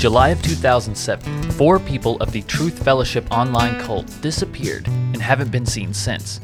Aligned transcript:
July 0.00 0.30
of 0.30 0.40
2007, 0.40 1.50
four 1.50 1.78
people 1.78 2.16
of 2.22 2.32
the 2.32 2.40
Truth 2.44 2.82
Fellowship 2.82 3.30
online 3.30 3.78
cult 3.80 4.06
disappeared 4.22 4.86
and 4.88 5.20
haven't 5.20 5.50
been 5.50 5.66
seen 5.66 5.92
since. 5.92 6.40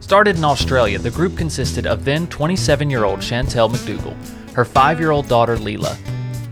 Started 0.00 0.36
in 0.36 0.44
Australia, 0.44 0.98
the 0.98 1.10
group 1.10 1.34
consisted 1.34 1.86
of 1.86 2.04
then 2.04 2.26
27 2.26 2.90
year 2.90 3.04
old 3.04 3.22
Chantelle 3.22 3.70
McDougall, 3.70 4.14
her 4.52 4.66
5 4.66 5.00
year 5.00 5.12
old 5.12 5.28
daughter 5.28 5.56
Leela, 5.56 5.96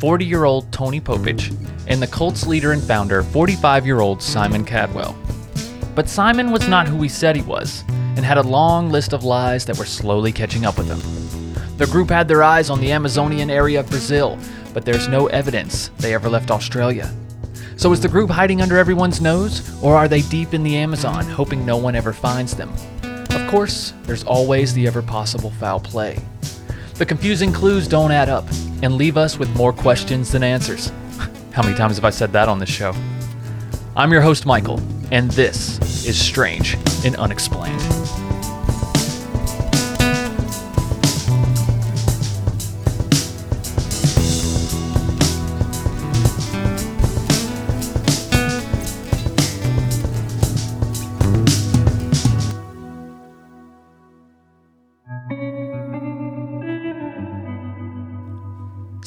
40 0.01 0.25
year 0.25 0.45
old 0.45 0.73
Tony 0.73 1.03
Popic, 1.03 1.55
and 1.87 2.01
the 2.01 2.06
cult's 2.06 2.47
leader 2.47 2.73
and 2.73 2.83
founder, 2.83 3.23
45 3.23 3.84
year 3.84 4.01
old 4.01 4.23
Simon 4.23 4.64
Kadwill. 4.64 5.14
But 5.95 6.09
Simon 6.09 6.51
was 6.51 6.67
not 6.67 6.89
who 6.89 7.03
he 7.03 7.11
said 7.11 7.37
he 7.37 7.42
was, 7.42 7.84
and 7.89 8.25
had 8.25 8.39
a 8.39 8.42
long 8.42 8.89
list 8.89 9.12
of 9.12 9.23
lies 9.23 9.67
that 9.67 9.77
were 9.77 9.84
slowly 9.84 10.33
catching 10.33 10.64
up 10.64 10.78
with 10.78 10.87
him. 10.87 11.77
The 11.77 11.87
group 11.89 12.09
had 12.09 12.27
their 12.27 12.42
eyes 12.42 12.70
on 12.70 12.80
the 12.80 12.92
Amazonian 12.92 13.51
area 13.51 13.80
of 13.80 13.91
Brazil, 13.91 14.39
but 14.73 14.85
there's 14.85 15.09
no 15.09 15.27
evidence 15.29 15.89
they 15.99 16.15
ever 16.15 16.29
left 16.29 16.51
Australia. 16.51 17.12
So 17.77 17.93
is 17.93 18.01
the 18.01 18.09
group 18.09 18.31
hiding 18.31 18.62
under 18.62 18.79
everyone's 18.79 19.21
nose, 19.21 19.83
or 19.83 19.97
are 19.97 20.09
they 20.09 20.23
deep 20.23 20.55
in 20.55 20.62
the 20.62 20.77
Amazon, 20.77 21.25
hoping 21.25 21.65
no 21.65 21.77
one 21.77 21.95
ever 21.95 22.12
finds 22.12 22.55
them? 22.55 22.73
Of 23.31 23.51
course, 23.51 23.93
there's 24.03 24.25
always 24.25 24.75
the 24.75 24.87
ever 24.87 25.03
possible 25.03 25.51
foul 25.51 25.81
play. 25.81 26.19
The 26.95 27.07
confusing 27.07 27.53
clues 27.53 27.89
don't 27.89 28.12
add 28.12 28.29
up 28.29 28.47
and 28.83 28.95
leave 28.95 29.17
us 29.17 29.39
with 29.39 29.55
more 29.57 29.73
questions 29.73 30.31
than 30.33 30.43
answers. 30.43 30.93
How 31.53 31.62
many 31.62 31.77
times 31.77 31.97
have 31.97 32.05
I 32.05 32.11
said 32.11 32.33
that 32.33 32.48
on 32.48 32.59
this 32.59 32.69
show? 32.69 32.95
I'm 33.97 34.12
your 34.12 34.23
host, 34.23 34.47
Michael, 34.47 34.81
and 35.11 35.31
this 35.33 36.07
is 36.07 36.20
Strange 36.20 36.75
and 37.05 37.17
Unexplained. 37.17 38.31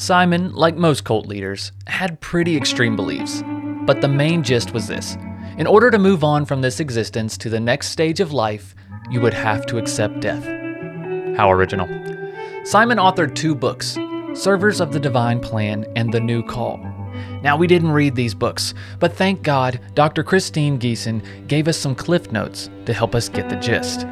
Simon, 0.06 0.52
like 0.52 0.76
most 0.76 1.02
cult 1.02 1.26
leaders, 1.26 1.72
had 1.88 2.20
pretty 2.20 2.56
extreme 2.56 2.94
beliefs. 2.94 3.42
But 3.86 4.00
the 4.00 4.06
main 4.06 4.44
gist 4.44 4.72
was 4.72 4.86
this 4.86 5.16
in 5.58 5.66
order 5.66 5.90
to 5.90 5.98
move 5.98 6.22
on 6.22 6.44
from 6.44 6.60
this 6.60 6.78
existence 6.78 7.36
to 7.38 7.50
the 7.50 7.58
next 7.58 7.88
stage 7.88 8.20
of 8.20 8.32
life, 8.32 8.76
you 9.10 9.20
would 9.20 9.34
have 9.34 9.66
to 9.66 9.78
accept 9.78 10.20
death. 10.20 10.44
How 11.36 11.50
original. 11.50 11.88
Simon 12.64 12.98
authored 12.98 13.34
two 13.34 13.52
books 13.56 13.98
Servers 14.34 14.80
of 14.80 14.92
the 14.92 15.00
Divine 15.00 15.40
Plan 15.40 15.84
and 15.96 16.12
The 16.12 16.20
New 16.20 16.44
Call. 16.44 16.78
Now, 17.42 17.56
we 17.56 17.66
didn't 17.66 17.90
read 17.90 18.14
these 18.14 18.34
books, 18.34 18.74
but 19.00 19.12
thank 19.12 19.42
God 19.42 19.80
Dr. 19.94 20.22
Christine 20.22 20.78
Geeson 20.78 21.48
gave 21.48 21.66
us 21.66 21.78
some 21.78 21.96
cliff 21.96 22.30
notes 22.30 22.70
to 22.84 22.92
help 22.92 23.16
us 23.16 23.28
get 23.28 23.48
the 23.48 23.56
gist. 23.56 24.02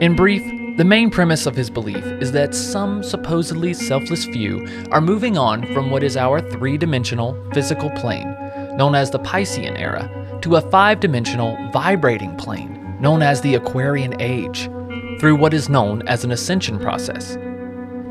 In 0.00 0.16
brief, 0.16 0.42
the 0.78 0.84
main 0.84 1.10
premise 1.10 1.44
of 1.44 1.56
his 1.56 1.68
belief 1.68 2.04
is 2.22 2.30
that 2.30 2.54
some 2.54 3.02
supposedly 3.02 3.74
selfless 3.74 4.24
few 4.26 4.64
are 4.92 5.00
moving 5.00 5.36
on 5.36 5.66
from 5.74 5.90
what 5.90 6.04
is 6.04 6.16
our 6.16 6.40
three 6.40 6.78
dimensional 6.78 7.36
physical 7.52 7.90
plane, 7.90 8.28
known 8.76 8.94
as 8.94 9.10
the 9.10 9.18
Piscean 9.18 9.76
era, 9.76 10.08
to 10.40 10.54
a 10.54 10.60
five 10.70 11.00
dimensional 11.00 11.58
vibrating 11.72 12.36
plane, 12.36 12.96
known 13.00 13.22
as 13.22 13.40
the 13.40 13.56
Aquarian 13.56 14.20
Age, 14.20 14.70
through 15.18 15.34
what 15.34 15.52
is 15.52 15.68
known 15.68 16.06
as 16.06 16.22
an 16.22 16.30
ascension 16.30 16.78
process. 16.78 17.36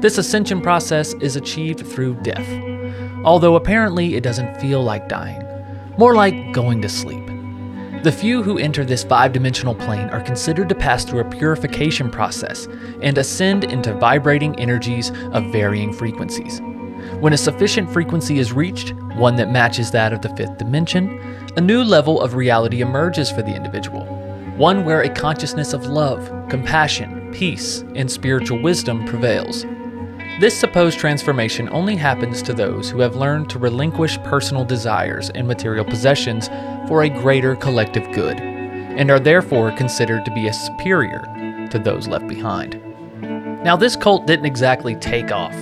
This 0.02 0.18
ascension 0.18 0.60
process 0.60 1.14
is 1.22 1.38
achieved 1.38 1.88
through 1.88 2.16
death, 2.16 2.50
although 3.24 3.56
apparently 3.56 4.16
it 4.16 4.24
doesn't 4.24 4.60
feel 4.60 4.84
like 4.84 5.08
dying, 5.08 5.42
more 5.98 6.16
like 6.16 6.52
going 6.52 6.82
to 6.82 6.90
sleep. 6.90 7.27
The 8.04 8.12
few 8.12 8.44
who 8.44 8.60
enter 8.60 8.86
this 8.86 9.04
five 9.04 9.34
dimensional 9.34 9.74
plane 9.74 10.10
are 10.10 10.22
considered 10.22 10.70
to 10.70 10.76
pass 10.76 11.04
through 11.04 11.22
a 11.22 11.30
purification 11.30 12.10
process 12.10 12.68
and 13.02 13.18
ascend 13.18 13.64
into 13.64 13.94
vibrating 13.96 14.58
energies 14.60 15.12
of 15.32 15.52
varying 15.52 15.92
frequencies. 15.92 16.62
When 17.20 17.34
a 17.34 17.38
sufficient 17.38 17.92
frequency 17.92 18.38
is 18.38 18.54
reached, 18.54 18.94
one 19.16 19.36
that 19.38 19.52
matches 19.52 19.90
that 19.92 20.14
of 20.14 20.22
the 20.22 20.36
fifth 20.36 20.58
dimension, 20.58 21.20
a 21.56 21.62
new 21.62 21.84
level 21.84 22.22
of 22.22 22.36
reality 22.36 22.82
emerges 22.82 23.32
for 23.32 23.42
the 23.42 23.56
individual. 23.56 24.06
One 24.58 24.86
where 24.86 25.02
a 25.02 25.10
consciousness 25.10 25.74
of 25.74 25.88
love, 25.88 26.32
compassion, 26.50 27.32
peace, 27.34 27.84
and 27.96 28.10
spiritual 28.10 28.62
wisdom 28.62 29.06
prevails. 29.06 29.66
This 30.40 30.56
supposed 30.56 31.00
transformation 31.00 31.68
only 31.70 31.96
happens 31.96 32.44
to 32.44 32.54
those 32.54 32.92
who 32.92 33.00
have 33.00 33.16
learned 33.16 33.50
to 33.50 33.58
relinquish 33.58 34.20
personal 34.20 34.64
desires 34.64 35.32
and 35.32 35.48
material 35.48 35.84
possessions 35.84 36.48
for 36.88 37.02
a 37.02 37.10
greater 37.10 37.56
collective 37.56 38.12
good, 38.12 38.40
and 38.40 39.10
are 39.10 39.20
therefore 39.20 39.72
considered 39.72 40.26
to 40.26 40.32
be 40.32 40.48
a 40.48 40.54
superior 40.54 41.22
to 41.72 41.80
those 41.80 42.08
left 42.08 42.28
behind. 42.28 42.80
Now, 43.64 43.76
this 43.76 43.96
cult 43.96 44.28
didn't 44.28 44.46
exactly 44.46 44.94
take 44.98 45.32
off. 45.32 45.56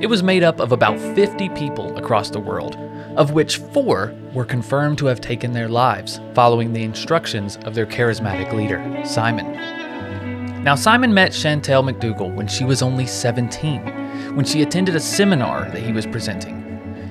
It 0.00 0.08
was 0.08 0.22
made 0.22 0.44
up 0.44 0.60
of 0.60 0.70
about 0.70 1.00
50 1.00 1.48
people 1.48 1.98
across 1.98 2.30
the 2.30 2.38
world, 2.38 2.76
of 3.16 3.32
which 3.32 3.56
four 3.56 4.14
were 4.32 4.44
confirmed 4.44 4.98
to 4.98 5.06
have 5.06 5.20
taken 5.20 5.52
their 5.52 5.68
lives 5.68 6.20
following 6.34 6.72
the 6.72 6.84
instructions 6.84 7.56
of 7.64 7.74
their 7.74 7.84
charismatic 7.84 8.52
leader, 8.52 9.04
Simon. 9.04 10.62
Now, 10.62 10.76
Simon 10.76 11.12
met 11.12 11.34
Chantelle 11.34 11.82
McDougall 11.82 12.32
when 12.32 12.46
she 12.46 12.64
was 12.64 12.80
only 12.80 13.06
17 13.06 13.99
when 14.34 14.44
she 14.44 14.62
attended 14.62 14.94
a 14.94 15.00
seminar 15.00 15.70
that 15.70 15.82
he 15.82 15.92
was 15.92 16.06
presenting. 16.06 16.60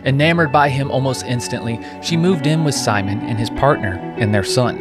Enamored 0.06 0.52
by 0.52 0.70
him 0.70 0.90
almost 0.92 1.25
instantly, 1.25 1.80
she 2.02 2.16
moved 2.16 2.47
in 2.47 2.64
with 2.64 2.74
Simon 2.74 3.20
and 3.22 3.38
his 3.38 3.50
partner 3.50 3.97
and 4.18 4.34
their 4.34 4.44
son. 4.44 4.78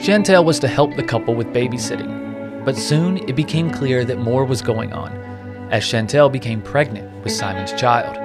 Chantelle 0.00 0.44
was 0.44 0.58
to 0.58 0.68
help 0.68 0.94
the 0.96 1.02
couple 1.02 1.34
with 1.34 1.52
babysitting, 1.52 2.64
but 2.64 2.76
soon 2.76 3.18
it 3.28 3.36
became 3.36 3.70
clear 3.70 4.04
that 4.04 4.18
more 4.18 4.44
was 4.44 4.62
going 4.62 4.92
on, 4.92 5.12
as 5.70 5.84
Chantelle 5.84 6.28
became 6.28 6.60
pregnant 6.60 7.10
with 7.22 7.32
Simon's 7.32 7.72
child. 7.72 8.16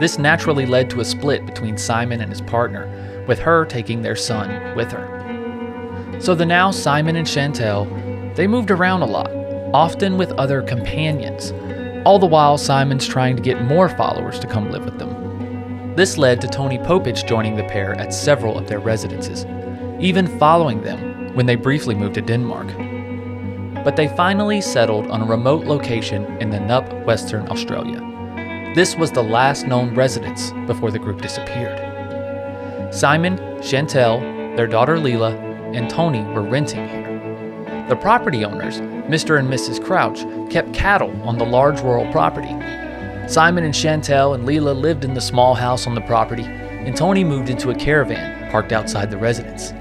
This 0.00 0.18
naturally 0.18 0.66
led 0.66 0.90
to 0.90 1.00
a 1.00 1.04
split 1.04 1.46
between 1.46 1.78
Simon 1.78 2.20
and 2.20 2.30
his 2.30 2.42
partner, 2.42 3.24
with 3.26 3.38
her 3.38 3.64
taking 3.64 4.02
their 4.02 4.16
son 4.16 4.76
with 4.76 4.92
her. 4.92 6.18
So 6.20 6.34
the 6.34 6.44
now 6.44 6.70
Simon 6.70 7.16
and 7.16 7.26
Chantelle, 7.26 7.86
they 8.34 8.46
moved 8.46 8.70
around 8.70 9.02
a 9.02 9.06
lot, 9.06 9.30
often 9.72 10.18
with 10.18 10.32
other 10.32 10.62
companions, 10.62 11.52
all 12.04 12.18
the 12.18 12.26
while, 12.26 12.58
Simon's 12.58 13.06
trying 13.06 13.34
to 13.36 13.42
get 13.42 13.62
more 13.62 13.88
followers 13.88 14.38
to 14.40 14.46
come 14.46 14.70
live 14.70 14.84
with 14.84 14.98
them. 14.98 15.94
This 15.96 16.18
led 16.18 16.40
to 16.40 16.48
Tony 16.48 16.78
Popic 16.78 17.26
joining 17.26 17.56
the 17.56 17.64
pair 17.64 17.94
at 17.94 18.12
several 18.12 18.58
of 18.58 18.66
their 18.66 18.80
residences, 18.80 19.46
even 20.00 20.38
following 20.38 20.82
them 20.82 21.34
when 21.34 21.46
they 21.46 21.56
briefly 21.56 21.94
moved 21.94 22.14
to 22.14 22.20
Denmark. 22.20 22.66
But 23.84 23.96
they 23.96 24.08
finally 24.08 24.60
settled 24.60 25.06
on 25.06 25.22
a 25.22 25.26
remote 25.26 25.66
location 25.66 26.24
in 26.42 26.50
the 26.50 26.58
Nannup, 26.58 27.04
Western 27.04 27.48
Australia. 27.48 28.00
This 28.74 28.96
was 28.96 29.12
the 29.12 29.22
last 29.22 29.66
known 29.66 29.94
residence 29.94 30.52
before 30.66 30.90
the 30.90 30.98
group 30.98 31.22
disappeared. 31.22 31.80
Simon, 32.92 33.38
Chantelle, 33.62 34.20
their 34.56 34.66
daughter 34.66 34.96
Leela, 34.96 35.32
and 35.76 35.88
Tony 35.88 36.22
were 36.22 36.42
renting 36.42 36.88
here. 36.88 37.03
The 37.88 37.96
property 37.96 38.46
owners, 38.46 38.80
Mr. 38.80 39.38
and 39.38 39.46
Mrs. 39.46 39.84
Crouch, 39.84 40.20
kept 40.50 40.72
cattle 40.72 41.10
on 41.28 41.36
the 41.36 41.44
large 41.44 41.82
rural 41.82 42.10
property. 42.10 42.48
Simon 43.28 43.62
and 43.62 43.76
Chantelle 43.76 44.32
and 44.32 44.48
Leela 44.48 44.74
lived 44.74 45.04
in 45.04 45.12
the 45.12 45.20
small 45.20 45.52
house 45.52 45.86
on 45.86 45.94
the 45.94 46.00
property, 46.00 46.44
and 46.44 46.96
Tony 46.96 47.24
moved 47.24 47.50
into 47.50 47.70
a 47.70 47.74
caravan 47.74 48.50
parked 48.50 48.72
outside 48.72 49.10
the 49.10 49.18
residence. 49.18 49.72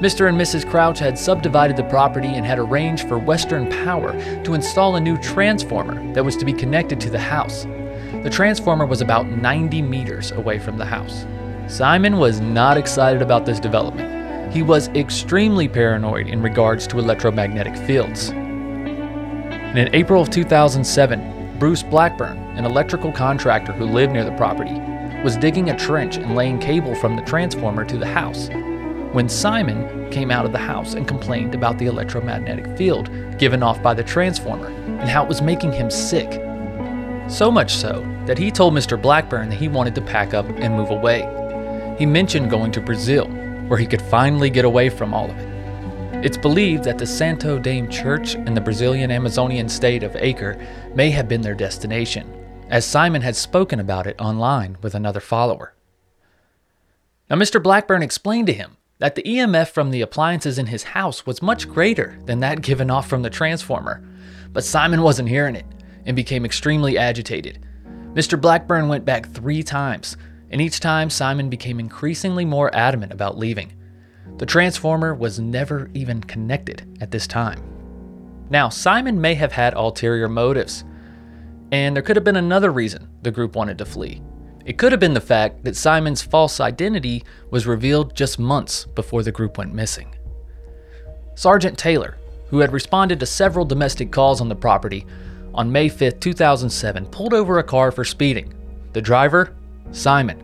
Mr. 0.00 0.28
and 0.28 0.38
Mrs. 0.38 0.68
Crouch 0.68 0.98
had 0.98 1.18
subdivided 1.18 1.78
the 1.78 1.84
property 1.84 2.28
and 2.28 2.44
had 2.44 2.58
arranged 2.58 3.08
for 3.08 3.18
Western 3.18 3.70
Power 3.70 4.12
to 4.44 4.52
install 4.52 4.96
a 4.96 5.00
new 5.00 5.16
transformer 5.16 6.12
that 6.12 6.26
was 6.26 6.36
to 6.36 6.44
be 6.44 6.52
connected 6.52 7.00
to 7.00 7.08
the 7.08 7.18
house. 7.18 7.64
The 8.22 8.30
transformer 8.30 8.84
was 8.84 9.00
about 9.00 9.28
90 9.28 9.80
meters 9.80 10.30
away 10.32 10.58
from 10.58 10.76
the 10.76 10.84
house. 10.84 11.24
Simon 11.68 12.18
was 12.18 12.40
not 12.40 12.76
excited 12.76 13.22
about 13.22 13.46
this 13.46 13.58
development 13.58 14.11
he 14.52 14.62
was 14.62 14.88
extremely 14.88 15.66
paranoid 15.66 16.28
in 16.28 16.42
regards 16.42 16.86
to 16.86 16.98
electromagnetic 16.98 17.74
fields. 17.86 18.28
And 18.28 19.78
in 19.78 19.94
April 19.94 20.20
of 20.20 20.28
2007, 20.28 21.58
Bruce 21.58 21.82
Blackburn, 21.82 22.36
an 22.58 22.66
electrical 22.66 23.12
contractor 23.12 23.72
who 23.72 23.86
lived 23.86 24.12
near 24.12 24.26
the 24.26 24.36
property, 24.36 24.78
was 25.24 25.38
digging 25.38 25.70
a 25.70 25.78
trench 25.78 26.18
and 26.18 26.36
laying 26.36 26.58
cable 26.58 26.94
from 26.94 27.16
the 27.16 27.22
transformer 27.22 27.84
to 27.86 27.96
the 27.96 28.06
house 28.06 28.50
when 29.12 29.28
Simon 29.28 30.10
came 30.10 30.30
out 30.30 30.44
of 30.44 30.52
the 30.52 30.58
house 30.58 30.94
and 30.94 31.08
complained 31.08 31.54
about 31.54 31.78
the 31.78 31.86
electromagnetic 31.86 32.76
field 32.76 33.08
given 33.38 33.62
off 33.62 33.82
by 33.82 33.94
the 33.94 34.04
transformer 34.04 34.66
and 34.66 35.08
how 35.08 35.22
it 35.22 35.28
was 35.28 35.40
making 35.40 35.72
him 35.72 35.90
sick. 35.90 36.30
So 37.30 37.50
much 37.50 37.72
so 37.74 38.02
that 38.26 38.36
he 38.36 38.50
told 38.50 38.74
Mr. 38.74 39.00
Blackburn 39.00 39.48
that 39.48 39.56
he 39.56 39.68
wanted 39.68 39.94
to 39.94 40.02
pack 40.02 40.34
up 40.34 40.46
and 40.46 40.74
move 40.74 40.90
away. 40.90 41.26
He 41.98 42.04
mentioned 42.04 42.50
going 42.50 42.72
to 42.72 42.80
Brazil 42.80 43.30
where 43.72 43.78
he 43.78 43.86
could 43.86 44.02
finally 44.02 44.50
get 44.50 44.66
away 44.66 44.90
from 44.90 45.14
all 45.14 45.30
of 45.30 45.38
it. 45.38 46.22
It's 46.22 46.36
believed 46.36 46.84
that 46.84 46.98
the 46.98 47.06
Santo 47.06 47.58
Daime 47.58 47.90
Church 47.90 48.34
in 48.34 48.52
the 48.52 48.60
Brazilian 48.60 49.10
Amazonian 49.10 49.66
state 49.66 50.02
of 50.02 50.14
Acre 50.14 50.62
may 50.94 51.08
have 51.08 51.26
been 51.26 51.40
their 51.40 51.54
destination, 51.54 52.30
as 52.68 52.84
Simon 52.84 53.22
had 53.22 53.34
spoken 53.34 53.80
about 53.80 54.06
it 54.06 54.20
online 54.20 54.76
with 54.82 54.94
another 54.94 55.20
follower. 55.20 55.72
Now, 57.30 57.36
Mr. 57.36 57.62
Blackburn 57.62 58.02
explained 58.02 58.48
to 58.48 58.52
him 58.52 58.76
that 58.98 59.14
the 59.14 59.22
EMF 59.22 59.70
from 59.70 59.90
the 59.90 60.02
appliances 60.02 60.58
in 60.58 60.66
his 60.66 60.82
house 60.82 61.24
was 61.24 61.40
much 61.40 61.66
greater 61.66 62.18
than 62.26 62.40
that 62.40 62.60
given 62.60 62.90
off 62.90 63.08
from 63.08 63.22
the 63.22 63.30
transformer, 63.30 64.06
but 64.52 64.64
Simon 64.64 65.00
wasn't 65.00 65.30
hearing 65.30 65.56
it 65.56 65.64
and 66.04 66.14
became 66.14 66.44
extremely 66.44 66.98
agitated. 66.98 67.64
Mr. 68.12 68.38
Blackburn 68.38 68.88
went 68.88 69.06
back 69.06 69.30
three 69.30 69.62
times, 69.62 70.18
and 70.52 70.60
each 70.60 70.80
time 70.80 71.10
Simon 71.10 71.48
became 71.48 71.80
increasingly 71.80 72.44
more 72.44 72.74
adamant 72.74 73.12
about 73.12 73.38
leaving. 73.38 73.72
The 74.38 74.46
transformer 74.46 75.14
was 75.14 75.40
never 75.40 75.90
even 75.94 76.20
connected 76.20 76.98
at 77.00 77.10
this 77.10 77.26
time. 77.26 77.62
Now, 78.50 78.68
Simon 78.68 79.20
may 79.20 79.34
have 79.34 79.52
had 79.52 79.74
ulterior 79.74 80.28
motives, 80.28 80.84
and 81.72 81.96
there 81.96 82.02
could 82.02 82.16
have 82.16 82.24
been 82.24 82.36
another 82.36 82.70
reason 82.70 83.08
the 83.22 83.30
group 83.30 83.56
wanted 83.56 83.78
to 83.78 83.86
flee. 83.86 84.22
It 84.64 84.78
could 84.78 84.92
have 84.92 85.00
been 85.00 85.14
the 85.14 85.20
fact 85.20 85.64
that 85.64 85.74
Simon's 85.74 86.22
false 86.22 86.60
identity 86.60 87.24
was 87.50 87.66
revealed 87.66 88.14
just 88.14 88.38
months 88.38 88.84
before 88.84 89.22
the 89.22 89.32
group 89.32 89.58
went 89.58 89.74
missing. 89.74 90.14
Sergeant 91.34 91.78
Taylor, 91.78 92.18
who 92.48 92.58
had 92.58 92.72
responded 92.72 93.18
to 93.18 93.26
several 93.26 93.64
domestic 93.64 94.12
calls 94.12 94.40
on 94.40 94.48
the 94.48 94.54
property, 94.54 95.06
on 95.54 95.72
May 95.72 95.88
5, 95.88 96.20
2007, 96.20 97.06
pulled 97.06 97.34
over 97.34 97.58
a 97.58 97.64
car 97.64 97.90
for 97.90 98.04
speeding. 98.04 98.54
The 98.92 99.02
driver? 99.02 99.56
Simon. 99.92 100.42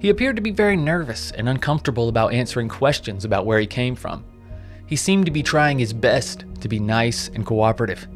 He 0.00 0.10
appeared 0.10 0.36
to 0.36 0.42
be 0.42 0.50
very 0.50 0.76
nervous 0.76 1.30
and 1.32 1.48
uncomfortable 1.48 2.08
about 2.08 2.32
answering 2.32 2.68
questions 2.68 3.24
about 3.24 3.46
where 3.46 3.58
he 3.58 3.66
came 3.66 3.94
from. 3.94 4.24
He 4.86 4.96
seemed 4.96 5.26
to 5.26 5.32
be 5.32 5.42
trying 5.42 5.78
his 5.78 5.92
best 5.92 6.44
to 6.60 6.68
be 6.68 6.78
nice 6.78 7.28
and 7.28 7.44
cooperative. 7.44 8.06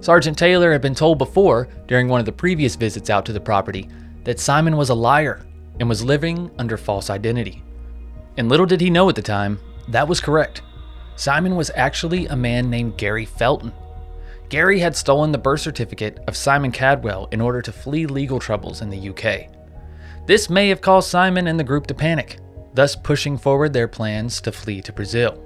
Sergeant 0.00 0.36
Taylor 0.36 0.72
had 0.72 0.82
been 0.82 0.94
told 0.94 1.18
before, 1.18 1.68
during 1.86 2.08
one 2.08 2.20
of 2.20 2.26
the 2.26 2.32
previous 2.32 2.74
visits 2.74 3.08
out 3.08 3.24
to 3.26 3.32
the 3.32 3.40
property, 3.40 3.88
that 4.24 4.40
Simon 4.40 4.76
was 4.76 4.90
a 4.90 4.94
liar 4.94 5.46
and 5.78 5.88
was 5.88 6.04
living 6.04 6.50
under 6.58 6.76
false 6.76 7.08
identity. 7.08 7.62
And 8.36 8.48
little 8.48 8.66
did 8.66 8.80
he 8.80 8.90
know 8.90 9.08
at 9.08 9.14
the 9.14 9.22
time, 9.22 9.60
that 9.88 10.08
was 10.08 10.20
correct. 10.20 10.62
Simon 11.16 11.56
was 11.56 11.70
actually 11.74 12.26
a 12.26 12.36
man 12.36 12.68
named 12.68 12.96
Gary 12.96 13.24
Felton. 13.24 13.72
Gary 14.48 14.80
had 14.80 14.96
stolen 14.96 15.32
the 15.32 15.38
birth 15.38 15.60
certificate 15.60 16.18
of 16.26 16.36
Simon 16.36 16.72
Kadwill 16.72 17.32
in 17.32 17.40
order 17.40 17.62
to 17.62 17.72
flee 17.72 18.06
legal 18.06 18.38
troubles 18.38 18.82
in 18.82 18.90
the 18.90 19.08
UK. 19.08 19.51
This 20.24 20.48
may 20.48 20.68
have 20.68 20.80
caused 20.80 21.10
Simon 21.10 21.48
and 21.48 21.58
the 21.58 21.64
group 21.64 21.88
to 21.88 21.94
panic, 21.94 22.38
thus 22.74 22.94
pushing 22.94 23.36
forward 23.36 23.72
their 23.72 23.88
plans 23.88 24.40
to 24.42 24.52
flee 24.52 24.80
to 24.82 24.92
Brazil. 24.92 25.42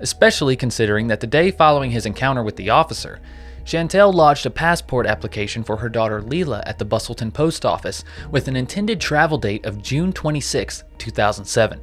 Especially 0.00 0.56
considering 0.56 1.06
that 1.08 1.20
the 1.20 1.26
day 1.26 1.50
following 1.50 1.90
his 1.90 2.06
encounter 2.06 2.42
with 2.42 2.56
the 2.56 2.70
officer, 2.70 3.20
Chantelle 3.64 4.12
lodged 4.12 4.46
a 4.46 4.50
passport 4.50 5.06
application 5.06 5.62
for 5.62 5.76
her 5.76 5.90
daughter 5.90 6.22
Leela 6.22 6.62
at 6.66 6.78
the 6.78 6.84
Busselton 6.84 7.32
post 7.32 7.66
office 7.66 8.04
with 8.30 8.48
an 8.48 8.56
intended 8.56 9.00
travel 9.00 9.36
date 9.36 9.66
of 9.66 9.82
June 9.82 10.12
26, 10.12 10.84
2007. 10.96 11.80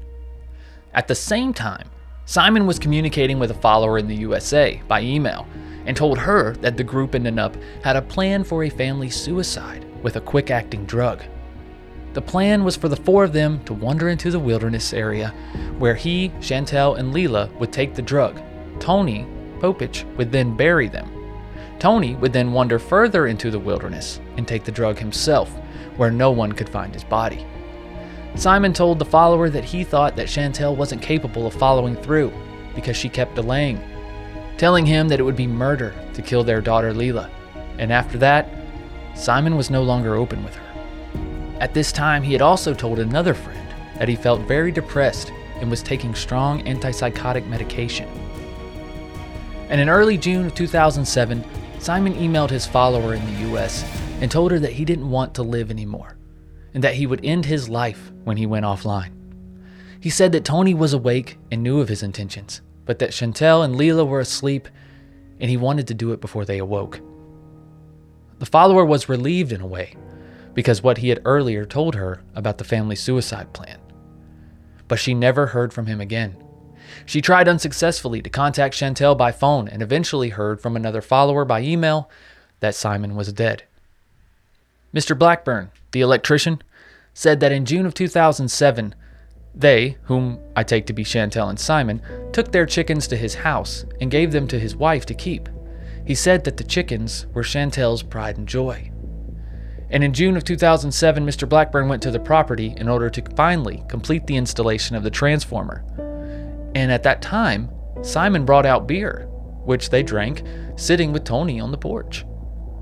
At 0.93 1.07
the 1.07 1.15
same 1.15 1.53
time, 1.53 1.89
Simon 2.25 2.65
was 2.65 2.79
communicating 2.79 3.39
with 3.39 3.51
a 3.51 3.55
follower 3.55 3.97
in 3.97 4.07
the 4.07 4.15
USA 4.15 4.81
by 4.87 5.01
email 5.01 5.47
and 5.85 5.95
told 5.95 6.17
her 6.17 6.53
that 6.57 6.77
the 6.77 6.83
group 6.83 7.13
in 7.13 7.23
Nannup 7.23 7.55
had 7.83 7.95
a 7.95 8.01
plan 8.01 8.43
for 8.43 8.63
a 8.63 8.69
family 8.69 9.09
suicide 9.09 9.85
with 10.03 10.15
a 10.15 10.21
quick 10.21 10.49
acting 10.49 10.85
drug. 10.85 11.23
The 12.13 12.21
plan 12.21 12.63
was 12.63 12.75
for 12.75 12.89
the 12.89 12.95
four 12.95 13.23
of 13.23 13.33
them 13.33 13.63
to 13.65 13.73
wander 13.73 14.09
into 14.09 14.31
the 14.31 14.39
wilderness 14.39 14.93
area 14.93 15.29
where 15.77 15.95
he, 15.95 16.31
Chantelle, 16.41 16.95
and 16.95 17.13
Leela 17.13 17.53
would 17.59 17.71
take 17.71 17.95
the 17.95 18.01
drug. 18.01 18.41
Tony, 18.79 19.25
Popic, 19.59 20.03
would 20.17 20.31
then 20.31 20.55
bury 20.57 20.87
them 20.87 21.09
Tony 21.81 22.13
would 22.17 22.31
then 22.31 22.53
wander 22.53 22.77
further 22.77 23.25
into 23.25 23.49
the 23.49 23.57
wilderness 23.57 24.21
and 24.37 24.47
take 24.47 24.63
the 24.63 24.71
drug 24.71 24.99
himself, 24.99 25.49
where 25.97 26.11
no 26.11 26.29
one 26.29 26.51
could 26.51 26.69
find 26.69 26.93
his 26.93 27.03
body. 27.03 27.43
Simon 28.35 28.71
told 28.71 28.99
the 28.99 29.05
follower 29.05 29.49
that 29.49 29.63
he 29.63 29.83
thought 29.83 30.15
that 30.15 30.29
Chantelle 30.29 30.75
wasn't 30.75 31.01
capable 31.01 31.47
of 31.47 31.55
following 31.55 31.95
through 31.95 32.31
because 32.75 32.95
she 32.95 33.09
kept 33.09 33.33
delaying, 33.33 33.81
telling 34.59 34.85
him 34.85 35.07
that 35.07 35.19
it 35.19 35.23
would 35.23 35.35
be 35.35 35.47
murder 35.47 35.95
to 36.13 36.21
kill 36.21 36.43
their 36.43 36.61
daughter 36.61 36.93
Leela. 36.93 37.31
And 37.79 37.91
after 37.91 38.19
that, 38.19 38.47
Simon 39.15 39.57
was 39.57 39.71
no 39.71 39.81
longer 39.81 40.13
open 40.13 40.43
with 40.43 40.53
her. 40.53 40.70
At 41.61 41.75
this 41.75 41.91
time, 41.91 42.23
he 42.23 42.33
had 42.33 42.41
also 42.41 42.73
told 42.73 42.97
another 42.97 43.35
friend 43.35 43.67
that 43.99 44.09
he 44.09 44.15
felt 44.15 44.41
very 44.47 44.71
depressed 44.71 45.31
and 45.59 45.69
was 45.69 45.83
taking 45.83 46.15
strong 46.15 46.63
antipsychotic 46.63 47.45
medication. 47.45 48.09
And 49.69 49.79
in 49.79 49.87
early 49.87 50.17
June 50.17 50.47
of 50.47 50.55
2007, 50.55 51.45
Simon 51.77 52.15
emailed 52.15 52.49
his 52.49 52.65
follower 52.65 53.13
in 53.13 53.23
the 53.27 53.51
US 53.51 53.85
and 54.21 54.31
told 54.31 54.49
her 54.49 54.57
that 54.57 54.71
he 54.71 54.85
didn't 54.85 55.11
want 55.11 55.35
to 55.35 55.43
live 55.43 55.69
anymore 55.69 56.17
and 56.73 56.83
that 56.83 56.95
he 56.95 57.05
would 57.05 57.23
end 57.23 57.45
his 57.45 57.69
life 57.69 58.11
when 58.23 58.37
he 58.37 58.47
went 58.47 58.65
offline. 58.65 59.11
He 59.99 60.09
said 60.09 60.31
that 60.31 60.43
Tony 60.43 60.73
was 60.73 60.93
awake 60.93 61.37
and 61.51 61.61
knew 61.61 61.79
of 61.79 61.89
his 61.89 62.01
intentions, 62.01 62.61
but 62.85 62.97
that 62.97 63.13
Chantelle 63.13 63.61
and 63.61 63.75
Leela 63.75 64.07
were 64.07 64.19
asleep 64.19 64.67
and 65.39 65.47
he 65.47 65.57
wanted 65.57 65.85
to 65.89 65.93
do 65.93 66.11
it 66.11 66.21
before 66.21 66.43
they 66.43 66.57
awoke. 66.57 66.99
The 68.39 68.47
follower 68.47 68.83
was 68.83 69.07
relieved 69.07 69.51
in 69.51 69.61
a 69.61 69.67
way 69.67 69.95
because 70.53 70.83
what 70.83 70.99
he 70.99 71.09
had 71.09 71.21
earlier 71.25 71.65
told 71.65 71.95
her 71.95 72.21
about 72.35 72.57
the 72.57 72.63
family 72.63 72.95
suicide 72.95 73.53
plan. 73.53 73.79
But 74.87 74.99
she 74.99 75.13
never 75.13 75.47
heard 75.47 75.73
from 75.73 75.87
him 75.87 76.01
again. 76.01 76.35
She 77.05 77.21
tried 77.21 77.47
unsuccessfully 77.47 78.21
to 78.21 78.29
contact 78.29 78.75
Chantelle 78.75 79.15
by 79.15 79.31
phone 79.31 79.67
and 79.67 79.81
eventually 79.81 80.29
heard 80.29 80.61
from 80.61 80.75
another 80.75 81.01
follower 81.01 81.45
by 81.45 81.61
email 81.61 82.09
that 82.59 82.75
Simon 82.75 83.15
was 83.15 83.31
dead. 83.33 83.63
Mr. 84.93 85.17
Blackburn, 85.17 85.71
the 85.91 86.01
electrician, 86.01 86.61
said 87.13 87.39
that 87.39 87.51
in 87.51 87.65
June 87.65 87.85
of 87.85 87.93
2007, 87.93 88.95
they, 89.53 89.97
whom 90.03 90.39
I 90.55 90.63
take 90.63 90.85
to 90.87 90.93
be 90.93 91.03
Chantelle 91.03 91.49
and 91.49 91.59
Simon, 91.59 92.01
took 92.31 92.51
their 92.51 92.65
chickens 92.65 93.07
to 93.07 93.17
his 93.17 93.35
house 93.35 93.85
and 93.99 94.11
gave 94.11 94.31
them 94.31 94.47
to 94.47 94.59
his 94.59 94.75
wife 94.75 95.05
to 95.07 95.13
keep. 95.13 95.49
He 96.05 96.15
said 96.15 96.43
that 96.43 96.57
the 96.57 96.63
chickens 96.63 97.25
were 97.33 97.43
Chantelle's 97.43 98.03
pride 98.03 98.37
and 98.37 98.47
joy. 98.47 98.90
And 99.91 100.03
in 100.03 100.13
June 100.13 100.37
of 100.37 100.45
2007, 100.45 101.25
Mr. 101.25 101.47
Blackburn 101.47 101.89
went 101.89 102.01
to 102.03 102.11
the 102.11 102.19
property 102.19 102.73
in 102.77 102.87
order 102.87 103.09
to 103.09 103.35
finally 103.35 103.83
complete 103.89 104.25
the 104.25 104.37
installation 104.37 104.95
of 104.95 105.03
the 105.03 105.09
transformer. 105.09 105.83
And 106.75 106.91
at 106.91 107.03
that 107.03 107.21
time, 107.21 107.69
Simon 108.01 108.45
brought 108.45 108.65
out 108.65 108.87
beer, 108.87 109.27
which 109.65 109.89
they 109.89 110.01
drank, 110.01 110.43
sitting 110.77 111.11
with 111.11 111.25
Tony 111.25 111.59
on 111.59 111.71
the 111.71 111.77
porch. 111.77 112.25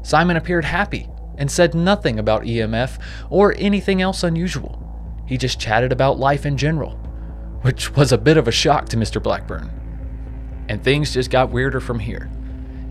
Simon 0.04 0.38
appeared 0.38 0.66
happy 0.66 1.10
and 1.38 1.50
said 1.50 1.74
nothing 1.74 2.20
about 2.20 2.44
EMF 2.44 3.00
or 3.30 3.56
anything 3.58 4.02
else 4.02 4.24
unusual. 4.24 4.86
He 5.26 5.38
just 5.38 5.60
chatted 5.60 5.92
about 5.92 6.20
life 6.20 6.46
in 6.46 6.58
general, 6.58 6.92
which 7.62 7.96
was 7.96 8.12
a 8.12 8.18
bit 8.18 8.38
of 8.38 8.48
a 8.48 8.52
shock 8.52 8.88
to 8.90 8.98
Mr. 8.98 9.22
Blackburn. 9.22 9.72
And 10.70 10.84
things 10.84 11.14
just 11.14 11.32
got 11.32 11.50
weirder 11.50 11.80
from 11.80 12.00
here. 12.00 12.30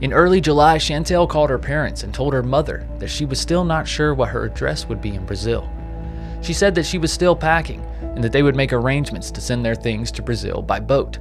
In 0.00 0.12
early 0.12 0.40
July, 0.40 0.78
Chantelle 0.78 1.26
called 1.26 1.50
her 1.50 1.58
parents 1.58 2.04
and 2.04 2.14
told 2.14 2.32
her 2.32 2.42
mother 2.42 2.86
that 3.00 3.08
she 3.08 3.24
was 3.24 3.40
still 3.40 3.64
not 3.64 3.88
sure 3.88 4.14
what 4.14 4.28
her 4.28 4.44
address 4.44 4.86
would 4.86 5.00
be 5.00 5.14
in 5.14 5.26
Brazil. 5.26 5.68
She 6.40 6.52
said 6.52 6.74
that 6.76 6.86
she 6.86 6.98
was 6.98 7.12
still 7.12 7.34
packing 7.34 7.84
and 8.00 8.22
that 8.22 8.30
they 8.30 8.44
would 8.44 8.54
make 8.54 8.72
arrangements 8.72 9.32
to 9.32 9.40
send 9.40 9.64
their 9.64 9.74
things 9.74 10.12
to 10.12 10.22
Brazil 10.22 10.62
by 10.62 10.78
boat. 10.78 11.18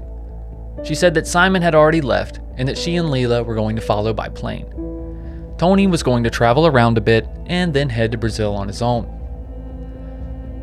She 0.83 0.93
said 0.93 1.15
that 1.15 1.25
Simon 1.25 1.63
had 1.63 1.73
already 1.73 2.01
left 2.01 2.39
and 2.57 2.67
that 2.67 2.77
she 2.77 2.97
and 2.97 3.09
Leela 3.09 3.43
were 3.43 3.55
going 3.55 3.75
to 3.75 3.81
follow 3.81 4.13
by 4.13 4.29
plane. 4.29 4.67
Tony 5.57 5.87
was 5.87 6.03
going 6.03 6.23
to 6.23 6.29
travel 6.29 6.67
around 6.67 6.99
a 6.99 7.01
bit 7.01 7.27
and 7.47 7.73
then 7.73 7.89
head 7.89 8.11
to 8.11 8.17
Brazil 8.17 8.53
on 8.53 8.67
his 8.67 8.83
own. 8.83 9.11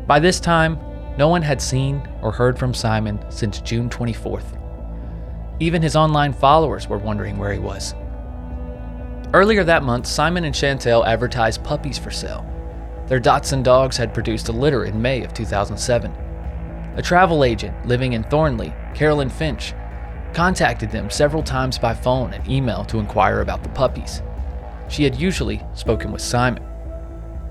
By 0.07 0.19
this 0.19 0.39
time, 0.39 0.79
no 1.17 1.27
one 1.27 1.41
had 1.41 1.61
seen 1.61 2.01
or 2.21 2.31
heard 2.31 2.57
from 2.57 2.73
Simon 2.73 3.19
since 3.29 3.59
June 3.59 3.89
24th. 3.89 4.57
Even 5.59 5.81
his 5.81 5.97
online 5.97 6.31
followers 6.31 6.87
were 6.87 6.97
wondering 6.97 7.37
where 7.37 7.51
he 7.51 7.59
was. 7.59 7.93
Earlier 9.35 9.65
that 9.65 9.83
month, 9.83 10.07
Simon 10.07 10.45
and 10.45 10.55
Chantelle 10.55 11.03
advertised 11.03 11.61
puppies 11.61 11.97
for 11.97 12.09
sale. 12.09 12.45
Their 13.07 13.19
Dachshund 13.19 13.65
dogs 13.65 13.97
had 13.97 14.13
produced 14.13 14.47
a 14.47 14.53
litter 14.53 14.85
in 14.85 15.01
May 15.01 15.25
of 15.25 15.33
2007. 15.33 16.09
A 16.95 17.01
travel 17.01 17.43
agent 17.43 17.85
living 17.85 18.13
in 18.13 18.23
Thornlie, 18.23 18.73
Carolyn 18.95 19.29
Finch, 19.29 19.73
contacted 20.33 20.89
them 20.89 21.09
several 21.09 21.43
times 21.43 21.77
by 21.77 21.93
phone 21.93 22.31
and 22.31 22.47
email 22.47 22.85
to 22.85 22.97
inquire 22.97 23.41
about 23.41 23.61
the 23.61 23.67
puppies. 23.67 24.21
She 24.87 25.03
had 25.03 25.17
usually 25.17 25.61
spoken 25.73 26.13
with 26.13 26.21
Simon. 26.21 26.63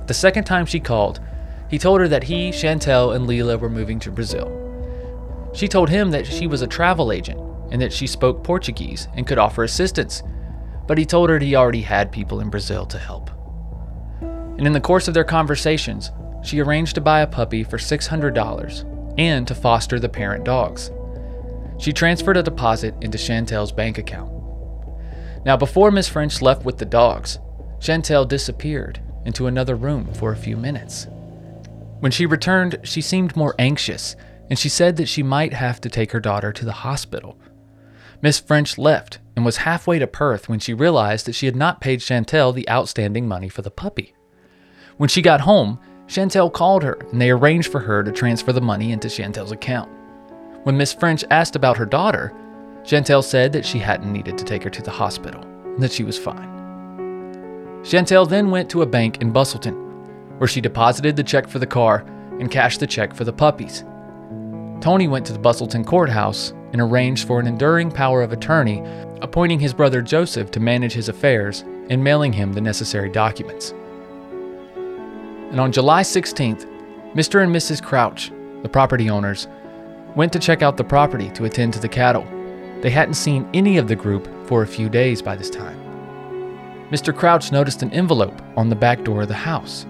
The 0.06 0.14
second 0.14 0.44
time 0.44 0.64
she 0.64 0.80
called, 0.80 1.20
he 1.68 1.78
told 1.78 2.00
her 2.00 2.08
that 2.08 2.24
he, 2.24 2.48
Chantel, 2.48 3.14
and 3.14 3.28
Leela 3.28 3.60
were 3.60 3.68
moving 3.68 3.98
to 3.98 4.10
Brazil. 4.10 4.50
She 5.52 5.68
told 5.68 5.90
him 5.90 6.12
that 6.12 6.26
she 6.26 6.46
was 6.46 6.62
a 6.62 6.66
travel 6.66 7.12
agent 7.12 7.38
and 7.70 7.82
that 7.82 7.92
she 7.92 8.06
spoke 8.06 8.42
Portuguese 8.42 9.06
and 9.14 9.26
could 9.26 9.38
offer 9.38 9.64
assistance, 9.64 10.22
but 10.86 10.98
he 10.98 11.04
told 11.04 11.30
her 11.30 11.38
he 11.38 11.56
already 11.56 11.82
had 11.82 12.12
people 12.12 12.40
in 12.40 12.50
Brazil 12.50 12.86
to 12.86 12.98
help. 12.98 13.30
And 14.20 14.66
in 14.66 14.72
the 14.72 14.80
course 14.80 15.08
of 15.08 15.14
their 15.14 15.24
conversations, 15.24 16.10
she 16.42 16.60
arranged 16.60 16.94
to 16.94 17.00
buy 17.00 17.20
a 17.20 17.26
puppy 17.26 17.64
for 17.64 17.78
$600 17.78 19.14
and 19.18 19.48
to 19.48 19.54
foster 19.54 19.98
the 19.98 20.08
parent 20.08 20.44
dogs. 20.44 20.90
She 21.78 21.92
transferred 21.92 22.36
a 22.36 22.42
deposit 22.42 22.94
into 23.00 23.18
Chantelle's 23.18 23.72
bank 23.72 23.98
account. 23.98 24.30
Now, 25.44 25.56
before 25.56 25.90
Miss 25.90 26.08
French 26.08 26.40
left 26.40 26.64
with 26.64 26.78
the 26.78 26.84
dogs, 26.84 27.38
Chantelle 27.80 28.24
disappeared 28.24 29.00
into 29.24 29.46
another 29.46 29.74
room 29.74 30.12
for 30.14 30.32
a 30.32 30.36
few 30.36 30.56
minutes. 30.56 31.06
When 32.00 32.12
she 32.12 32.26
returned, 32.26 32.78
she 32.82 33.00
seemed 33.00 33.36
more 33.36 33.54
anxious, 33.58 34.16
and 34.48 34.58
she 34.58 34.68
said 34.68 34.96
that 34.96 35.08
she 35.08 35.22
might 35.22 35.52
have 35.52 35.80
to 35.82 35.90
take 35.90 36.12
her 36.12 36.20
daughter 36.20 36.52
to 36.52 36.64
the 36.64 36.72
hospital. 36.72 37.38
Miss 38.22 38.40
French 38.40 38.78
left 38.78 39.18
and 39.36 39.44
was 39.44 39.58
halfway 39.58 39.98
to 39.98 40.06
Perth 40.06 40.48
when 40.48 40.58
she 40.58 40.74
realized 40.74 41.26
that 41.26 41.34
she 41.34 41.46
had 41.46 41.56
not 41.56 41.80
paid 41.80 42.02
Chantelle 42.02 42.52
the 42.52 42.68
outstanding 42.68 43.28
money 43.28 43.48
for 43.48 43.62
the 43.62 43.70
puppy. 43.70 44.14
When 44.96 45.08
she 45.08 45.22
got 45.22 45.42
home, 45.42 45.80
Chantelle 46.06 46.50
called 46.50 46.82
her 46.82 46.98
and 47.10 47.20
they 47.20 47.30
arranged 47.30 47.70
for 47.70 47.80
her 47.80 48.02
to 48.02 48.12
transfer 48.12 48.52
the 48.52 48.60
money 48.60 48.92
into 48.92 49.08
Chantelle's 49.08 49.52
account. 49.52 49.90
When 50.64 50.76
Miss 50.76 50.92
French 50.92 51.24
asked 51.30 51.56
about 51.56 51.76
her 51.76 51.86
daughter, 51.86 52.32
Chantelle 52.84 53.22
said 53.22 53.52
that 53.52 53.64
she 53.64 53.78
hadn't 53.78 54.12
needed 54.12 54.38
to 54.38 54.44
take 54.44 54.62
her 54.62 54.70
to 54.70 54.82
the 54.82 54.90
hospital 54.90 55.42
and 55.42 55.82
that 55.82 55.92
she 55.92 56.04
was 56.04 56.18
fine. 56.18 56.52
Chantelle 57.82 58.26
then 58.26 58.50
went 58.50 58.70
to 58.70 58.82
a 58.82 58.86
bank 58.86 59.20
in 59.20 59.32
Busselton, 59.32 60.38
where 60.38 60.48
she 60.48 60.60
deposited 60.60 61.16
the 61.16 61.22
check 61.22 61.48
for 61.48 61.58
the 61.58 61.66
car 61.66 62.04
and 62.40 62.50
cashed 62.50 62.80
the 62.80 62.86
check 62.86 63.14
for 63.14 63.24
the 63.24 63.32
puppies. 63.32 63.84
Tony 64.80 65.08
went 65.08 65.26
to 65.26 65.32
the 65.32 65.38
Busselton 65.38 65.86
courthouse 65.86 66.52
and 66.74 66.82
arranged 66.82 67.26
for 67.26 67.38
an 67.38 67.46
enduring 67.46 67.88
power 67.88 68.20
of 68.20 68.32
attorney, 68.32 68.82
appointing 69.22 69.60
his 69.60 69.72
brother 69.72 70.02
Joseph 70.02 70.50
to 70.50 70.58
manage 70.58 70.92
his 70.92 71.08
affairs 71.08 71.60
and 71.88 72.02
mailing 72.02 72.32
him 72.32 72.52
the 72.52 72.60
necessary 72.60 73.08
documents. 73.08 73.70
And 75.52 75.60
on 75.60 75.70
July 75.70 76.02
16th, 76.02 76.66
Mr. 77.14 77.44
and 77.44 77.54
Mrs. 77.54 77.80
Crouch, 77.80 78.32
the 78.62 78.68
property 78.68 79.08
owners, 79.08 79.46
went 80.16 80.32
to 80.32 80.40
check 80.40 80.62
out 80.62 80.76
the 80.76 80.82
property 80.82 81.30
to 81.30 81.44
attend 81.44 81.72
to 81.74 81.78
the 81.78 81.88
cattle. 81.88 82.26
They 82.80 82.90
hadn't 82.90 83.14
seen 83.14 83.48
any 83.54 83.78
of 83.78 83.86
the 83.86 83.94
group 83.94 84.28
for 84.48 84.62
a 84.62 84.66
few 84.66 84.88
days 84.88 85.22
by 85.22 85.36
this 85.36 85.50
time. 85.50 85.78
Mr. 86.90 87.16
Crouch 87.16 87.52
noticed 87.52 87.84
an 87.84 87.92
envelope 87.92 88.42
on 88.56 88.68
the 88.68 88.74
back 88.74 89.04
door 89.04 89.22
of 89.22 89.28
the 89.28 89.34
house. 89.34 89.86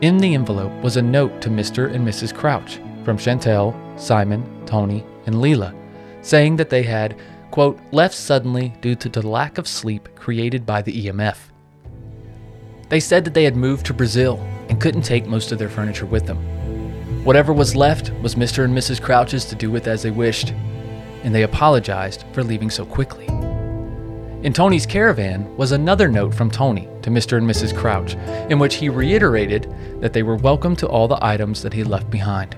In 0.00 0.18
the 0.18 0.34
envelope 0.34 0.72
was 0.82 0.96
a 0.96 1.02
note 1.02 1.40
to 1.42 1.50
Mr. 1.50 1.94
and 1.94 2.04
Mrs. 2.04 2.34
Crouch 2.34 2.80
from 3.04 3.16
Chantelle, 3.16 3.80
Simon, 3.96 4.44
Tony, 4.66 5.04
and 5.26 5.36
Leela, 5.36 5.72
saying 6.24 6.56
that 6.56 6.70
they 6.70 6.82
had, 6.82 7.16
quote, 7.50 7.78
left 7.92 8.14
suddenly 8.14 8.72
due 8.80 8.94
to 8.96 9.08
the 9.08 9.26
lack 9.26 9.58
of 9.58 9.68
sleep 9.68 10.08
created 10.16 10.64
by 10.64 10.80
the 10.82 11.06
EMF. 11.06 11.36
They 12.88 12.98
said 12.98 13.24
that 13.24 13.34
they 13.34 13.44
had 13.44 13.56
moved 13.56 13.86
to 13.86 13.94
Brazil 13.94 14.38
and 14.68 14.80
couldn't 14.80 15.02
take 15.02 15.26
most 15.26 15.52
of 15.52 15.58
their 15.58 15.68
furniture 15.68 16.06
with 16.06 16.26
them. 16.26 16.38
Whatever 17.24 17.52
was 17.52 17.76
left 17.76 18.10
was 18.22 18.34
Mr. 18.34 18.64
and 18.64 18.76
Mrs. 18.76 19.00
Crouch's 19.00 19.44
to 19.46 19.54
do 19.54 19.70
with 19.70 19.86
as 19.86 20.02
they 20.02 20.10
wished, 20.10 20.50
and 21.22 21.34
they 21.34 21.42
apologized 21.42 22.24
for 22.32 22.42
leaving 22.42 22.70
so 22.70 22.84
quickly. 22.84 23.26
In 24.44 24.52
Tony's 24.52 24.86
caravan 24.86 25.54
was 25.56 25.72
another 25.72 26.08
note 26.08 26.34
from 26.34 26.50
Tony 26.50 26.88
to 27.02 27.10
Mr. 27.10 27.38
and 27.38 27.48
Mrs. 27.48 27.76
Crouch, 27.76 28.14
in 28.50 28.58
which 28.58 28.76
he 28.76 28.88
reiterated 28.88 29.74
that 30.00 30.12
they 30.12 30.22
were 30.22 30.36
welcome 30.36 30.76
to 30.76 30.86
all 30.86 31.08
the 31.08 31.22
items 31.24 31.62
that 31.62 31.72
he 31.72 31.84
left 31.84 32.10
behind. 32.10 32.56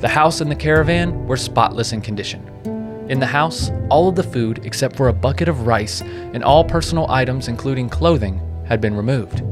The 0.00 0.08
house 0.08 0.40
and 0.40 0.50
the 0.50 0.56
caravan 0.56 1.26
were 1.26 1.36
spotless 1.36 1.92
in 1.92 2.00
condition. 2.00 2.42
In 3.10 3.20
the 3.20 3.26
house, 3.26 3.70
all 3.90 4.08
of 4.08 4.16
the 4.16 4.22
food 4.22 4.60
except 4.64 4.96
for 4.96 5.08
a 5.08 5.12
bucket 5.12 5.46
of 5.46 5.66
rice 5.66 6.00
and 6.00 6.42
all 6.42 6.64
personal 6.64 7.10
items, 7.10 7.48
including 7.48 7.90
clothing, 7.90 8.40
had 8.66 8.80
been 8.80 8.94
removed. 8.94 9.42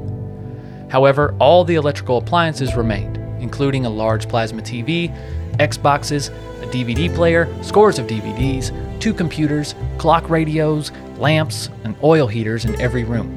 However, 0.90 1.35
all 1.38 1.64
the 1.64 1.75
electrical 1.75 2.17
appliances 2.17 2.76
remained, 2.76 3.19
including 3.43 3.85
a 3.85 3.90
large 3.90 4.26
plasma 4.26 4.62
TV, 4.62 5.14
Xboxes, 5.59 6.31
a 6.62 6.67
DVD 6.69 7.14
player, 7.14 7.47
scores 7.62 7.99
of 7.99 8.07
DVDs, 8.07 8.73
two 9.00 9.12
computers, 9.12 9.75
clock 9.99 10.31
radios, 10.31 10.93
lamps, 11.19 11.69
and 11.85 11.95
oil 12.02 12.26
heaters 12.26 12.64
in 12.64 12.81
every 12.81 13.05
room. 13.05 13.37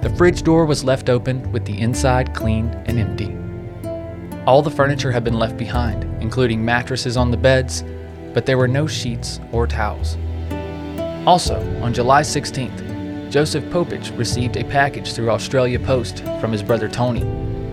The 0.00 0.14
fridge 0.16 0.42
door 0.42 0.64
was 0.64 0.84
left 0.84 1.10
open 1.10 1.52
with 1.52 1.66
the 1.66 1.78
inside 1.78 2.34
clean 2.34 2.68
and 2.86 2.98
empty. 2.98 3.39
All 4.46 4.62
the 4.62 4.70
furniture 4.70 5.12
had 5.12 5.22
been 5.22 5.38
left 5.38 5.56
behind, 5.56 6.04
including 6.22 6.64
mattresses 6.64 7.16
on 7.16 7.30
the 7.30 7.36
beds, 7.36 7.84
but 8.32 8.46
there 8.46 8.56
were 8.56 8.68
no 8.68 8.86
sheets 8.86 9.38
or 9.52 9.66
towels. 9.66 10.16
Also, 11.26 11.60
on 11.82 11.92
July 11.92 12.22
16th, 12.22 13.30
Joseph 13.30 13.64
Popic 13.64 14.16
received 14.16 14.56
a 14.56 14.64
package 14.64 15.12
through 15.12 15.30
Australia 15.30 15.78
Post 15.78 16.24
from 16.40 16.52
his 16.52 16.62
brother 16.62 16.88
Tony, 16.88 17.20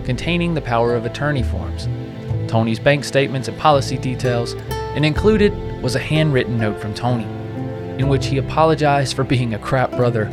containing 0.04 0.52
the 0.52 0.60
power 0.60 0.94
of 0.94 1.06
attorney 1.06 1.42
forms, 1.42 1.88
Tony's 2.48 2.78
bank 2.78 3.04
statements 3.04 3.48
and 3.48 3.58
policy 3.58 3.96
details, 3.96 4.54
and 4.94 5.04
included 5.04 5.52
was 5.82 5.94
a 5.94 6.00
handwritten 6.00 6.58
note 6.58 6.78
from 6.80 6.94
Tony, 6.94 7.24
in 7.98 8.08
which 8.08 8.26
he 8.26 8.38
apologized 8.38 9.16
for 9.16 9.24
being 9.24 9.54
a 9.54 9.58
crap 9.58 9.90
brother 9.92 10.24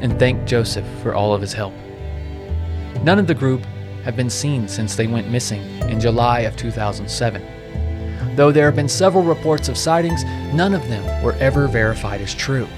and 0.00 0.18
thanked 0.18 0.46
Joseph 0.46 0.86
for 1.02 1.14
all 1.14 1.34
of 1.34 1.40
his 1.40 1.52
help. 1.52 1.74
None 3.02 3.18
of 3.18 3.26
the 3.26 3.34
group 3.34 3.66
have 4.04 4.16
been 4.16 4.30
seen 4.30 4.68
since 4.68 4.96
they 4.96 5.06
went 5.06 5.30
missing 5.30 5.62
in 5.82 6.00
July 6.00 6.40
of 6.40 6.56
2007. 6.56 8.36
Though 8.36 8.52
there 8.52 8.66
have 8.66 8.76
been 8.76 8.88
several 8.88 9.24
reports 9.24 9.68
of 9.68 9.76
sightings, 9.76 10.24
none 10.54 10.74
of 10.74 10.88
them 10.88 11.22
were 11.22 11.34
ever 11.34 11.66
verified 11.66 12.20
as 12.20 12.34
true. 12.34 12.68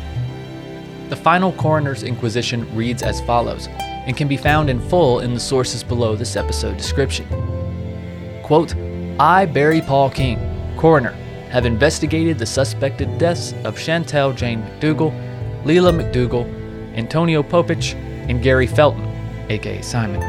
The 1.08 1.16
final 1.16 1.52
coroner's 1.52 2.02
inquisition 2.02 2.74
reads 2.74 3.02
as 3.02 3.20
follows 3.20 3.68
and 3.68 4.16
can 4.16 4.28
be 4.28 4.36
found 4.36 4.70
in 4.70 4.80
full 4.88 5.20
in 5.20 5.34
the 5.34 5.40
sources 5.40 5.84
below 5.84 6.16
this 6.16 6.36
episode 6.36 6.76
description. 6.76 7.26
Quote, 8.42 8.74
I, 9.20 9.46
Barry 9.46 9.80
Paul 9.80 10.10
King, 10.10 10.38
coroner, 10.76 11.12
have 11.50 11.66
investigated 11.66 12.38
the 12.38 12.46
suspected 12.46 13.18
deaths 13.18 13.52
of 13.64 13.78
Chantelle 13.78 14.32
Jane 14.32 14.62
McDougall, 14.62 15.12
Leela 15.64 15.92
McDougall, 15.92 16.46
Antonio 16.96 17.42
Popic, 17.42 17.94
and 18.28 18.42
Gary 18.42 18.66
Felton, 18.66 19.06
aka 19.50 19.82
Simon, 19.82 20.22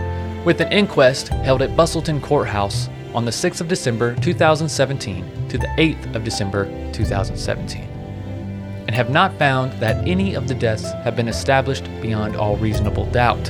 with 0.45 0.59
an 0.59 0.71
inquest 0.71 1.29
held 1.29 1.61
at 1.61 1.69
Busselton 1.71 2.21
Courthouse 2.21 2.89
on 3.13 3.23
the 3.23 3.31
6th 3.31 3.61
of 3.61 3.67
December 3.67 4.15
2017 4.15 5.47
to 5.47 5.57
the 5.57 5.67
8th 5.77 6.15
of 6.15 6.23
December 6.23 6.65
2017, 6.91 7.83
and 7.83 8.91
have 8.91 9.09
not 9.09 9.37
found 9.39 9.71
that 9.73 10.05
any 10.07 10.33
of 10.33 10.47
the 10.47 10.55
deaths 10.55 10.91
have 11.03 11.15
been 11.15 11.29
established 11.29 11.85
beyond 12.01 12.35
all 12.35 12.57
reasonable 12.57 13.05
doubt. 13.11 13.49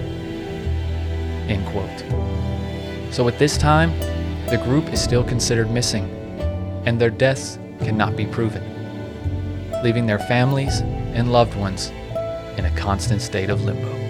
End 1.49 1.65
quote. 1.67 3.13
So 3.13 3.27
at 3.27 3.39
this 3.39 3.57
time, 3.57 3.97
the 4.49 4.61
group 4.63 4.93
is 4.93 5.01
still 5.01 5.23
considered 5.23 5.71
missing, 5.71 6.05
and 6.85 6.99
their 6.99 7.09
deaths 7.09 7.57
cannot 7.79 8.15
be 8.15 8.27
proven, 8.27 8.63
leaving 9.83 10.05
their 10.05 10.19
families 10.19 10.81
and 10.81 11.31
loved 11.31 11.55
ones 11.55 11.89
in 12.57 12.65
a 12.65 12.73
constant 12.75 13.21
state 13.21 13.49
of 13.49 13.63
limbo. 13.63 14.02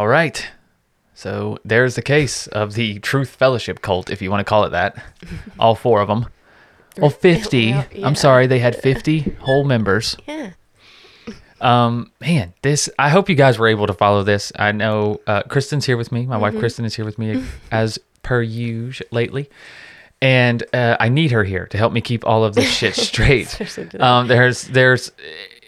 All 0.00 0.08
right. 0.08 0.48
So 1.12 1.58
there's 1.62 1.94
the 1.94 2.00
case 2.00 2.46
of 2.46 2.72
the 2.72 3.00
Truth 3.00 3.28
Fellowship 3.28 3.82
cult, 3.82 4.08
if 4.08 4.22
you 4.22 4.30
want 4.30 4.40
to 4.40 4.48
call 4.48 4.64
it 4.64 4.70
that. 4.70 4.96
All 5.58 5.74
four 5.74 6.00
of 6.00 6.08
them. 6.08 6.24
Well, 6.96 7.10
50. 7.10 7.72
Well, 7.72 7.86
yeah. 7.92 8.06
I'm 8.06 8.14
sorry, 8.14 8.46
they 8.46 8.60
had 8.60 8.74
50 8.74 9.18
whole 9.40 9.62
members. 9.64 10.16
Yeah. 10.26 10.52
Um, 11.60 12.12
man, 12.18 12.54
this. 12.62 12.88
I 12.98 13.10
hope 13.10 13.28
you 13.28 13.34
guys 13.34 13.58
were 13.58 13.66
able 13.68 13.86
to 13.88 13.92
follow 13.92 14.22
this. 14.22 14.50
I 14.56 14.72
know 14.72 15.20
uh, 15.26 15.42
Kristen's 15.42 15.84
here 15.84 15.98
with 15.98 16.12
me. 16.12 16.24
My 16.24 16.38
wife 16.38 16.58
Kristen 16.58 16.86
is 16.86 16.94
here 16.94 17.04
with 17.04 17.18
me 17.18 17.44
as 17.70 17.98
per 18.22 18.40
usual 18.40 19.06
lately, 19.10 19.50
and 20.22 20.62
uh, 20.72 20.96
I 20.98 21.10
need 21.10 21.30
her 21.32 21.44
here 21.44 21.66
to 21.66 21.76
help 21.76 21.92
me 21.92 22.00
keep 22.00 22.26
all 22.26 22.42
of 22.42 22.54
this 22.54 22.70
shit 22.70 22.94
straight. 22.94 23.54
Um, 24.00 24.28
there's 24.28 24.62
there's, 24.62 25.12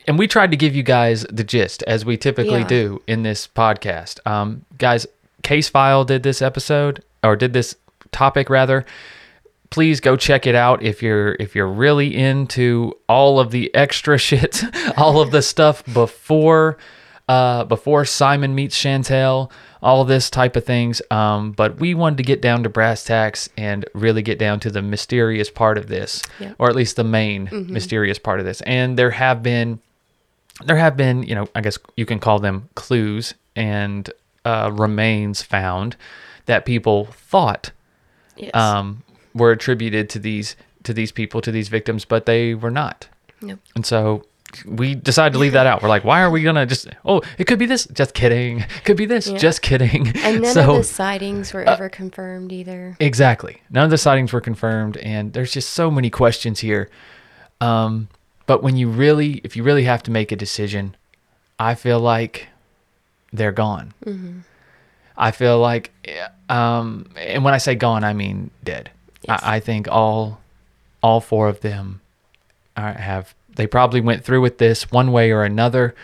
and 0.06 0.18
we 0.18 0.26
tried 0.26 0.50
to 0.50 0.56
give 0.56 0.74
you 0.74 0.82
guys 0.82 1.24
the 1.30 1.44
gist 1.44 1.82
as 1.84 2.04
we 2.04 2.16
typically 2.16 2.60
Yeah. 2.60 2.66
do 2.66 3.02
in 3.06 3.22
this 3.22 3.46
podcast. 3.48 4.18
Um, 4.26 4.64
guys, 4.78 5.06
Case 5.42 5.68
File 5.68 6.04
did 6.04 6.22
this 6.22 6.40
episode 6.42 7.02
or 7.22 7.36
did 7.36 7.52
this 7.52 7.76
topic 8.10 8.50
rather 8.50 8.84
please 9.70 10.00
go 10.00 10.16
check 10.16 10.46
it 10.46 10.54
out 10.54 10.82
if 10.82 11.02
you're 11.02 11.34
if 11.40 11.54
you're 11.56 11.66
really 11.66 12.14
into 12.14 12.92
all 13.08 13.40
of 13.40 13.50
the 13.52 13.74
extra 13.74 14.18
shit, 14.28 14.62
all 14.98 15.20
of 15.20 15.30
the 15.30 15.40
stuff 15.40 15.82
before 15.94 16.76
uh, 17.28 17.64
before 17.64 18.04
Simon 18.04 18.54
meets 18.54 18.76
Chantelle, 18.76 19.50
all 19.80 20.04
this 20.04 20.28
type 20.28 20.56
of 20.56 20.64
things. 20.66 21.00
Um, 21.10 21.52
but 21.52 21.78
we 21.80 21.94
wanted 21.94 22.18
to 22.18 22.22
get 22.24 22.42
down 22.42 22.64
to 22.64 22.68
brass 22.68 23.02
tacks 23.04 23.48
and 23.56 23.86
really 23.94 24.20
get 24.20 24.38
down 24.38 24.60
to 24.60 24.70
the 24.70 24.82
mysterious 24.82 25.48
part 25.48 25.78
of 25.78 25.86
this, 25.86 26.20
Yep. 26.40 26.56
or 26.58 26.68
at 26.68 26.76
least 26.76 26.96
the 26.96 27.04
main 27.04 27.48
mysterious 27.70 28.18
part 28.18 28.40
of 28.40 28.44
this. 28.44 28.60
And 28.62 28.98
there 28.98 29.12
have 29.12 29.42
been 29.42 29.78
there 30.64 30.76
have 30.76 30.96
been, 30.96 31.22
you 31.22 31.34
know, 31.34 31.48
I 31.54 31.60
guess 31.60 31.78
you 31.96 32.06
can 32.06 32.18
call 32.18 32.38
them 32.38 32.68
clues 32.74 33.34
and 33.56 34.10
uh, 34.44 34.70
remains 34.72 35.42
found 35.42 35.96
that 36.46 36.64
people 36.64 37.06
thought 37.06 37.70
Yes. 38.36 38.54
um, 38.54 39.02
were 39.34 39.52
attributed 39.52 40.08
to 40.10 40.18
these 40.18 40.56
to 40.84 40.92
these 40.92 41.12
people 41.12 41.40
to 41.42 41.52
these 41.52 41.68
victims, 41.68 42.04
but 42.04 42.26
they 42.26 42.54
were 42.54 42.70
not. 42.70 43.06
Yep. 43.40 43.58
And 43.76 43.86
so 43.86 44.24
we 44.66 44.94
decided 44.94 45.32
to 45.34 45.38
leave 45.38 45.52
that 45.52 45.66
out. 45.66 45.82
We're 45.82 45.88
like, 45.88 46.02
why 46.04 46.20
are 46.22 46.30
we 46.30 46.42
gonna 46.42 46.66
just? 46.66 46.88
Oh, 47.04 47.22
it 47.38 47.46
could 47.46 47.58
be 47.58 47.66
this. 47.66 47.86
Just 47.86 48.14
kidding. 48.14 48.64
Could 48.84 48.96
be 48.96 49.06
this. 49.06 49.28
Yeah. 49.28 49.38
Just 49.38 49.62
kidding. 49.62 50.08
And 50.18 50.42
none 50.42 50.52
so 50.54 50.70
of 50.72 50.76
the 50.78 50.84
sightings 50.84 51.52
were 51.52 51.62
ever 51.62 51.88
confirmed 51.88 52.52
either. 52.52 52.96
exactly, 53.00 53.62
none 53.70 53.84
of 53.84 53.90
the 53.90 53.98
sightings 53.98 54.32
were 54.32 54.40
confirmed, 54.40 54.96
and 54.98 55.32
there's 55.34 55.52
just 55.52 55.70
so 55.70 55.90
many 55.90 56.10
questions 56.10 56.60
here. 56.60 56.90
Um, 57.60 58.08
but 58.52 58.62
when 58.62 58.76
you 58.76 58.86
really, 58.86 59.40
if 59.44 59.56
you 59.56 59.62
really 59.62 59.84
have 59.84 60.02
to 60.02 60.10
make 60.10 60.30
a 60.30 60.36
decision, 60.36 60.94
I 61.58 61.74
feel 61.74 61.98
like 61.98 62.48
they're 63.32 63.50
gone. 63.50 63.94
Mm-hmm. 64.04 64.40
I 65.16 65.30
feel 65.30 65.58
like, 65.58 65.90
um, 66.50 67.08
and 67.16 67.44
when 67.44 67.54
I 67.54 67.56
say 67.56 67.74
gone, 67.74 68.04
I 68.04 68.12
mean 68.12 68.50
dead. 68.62 68.90
Yes. 69.26 69.40
I, 69.42 69.56
I 69.56 69.60
think 69.60 69.88
all, 69.88 70.38
all 71.02 71.22
four 71.22 71.48
of 71.48 71.60
them 71.60 72.02
are, 72.76 72.92
have 72.92 73.34
they 73.56 73.66
probably 73.66 74.02
went 74.02 74.22
through 74.22 74.42
with 74.42 74.58
this 74.58 74.90
one 74.90 75.12
way 75.12 75.30
or 75.30 75.44
another, 75.44 75.94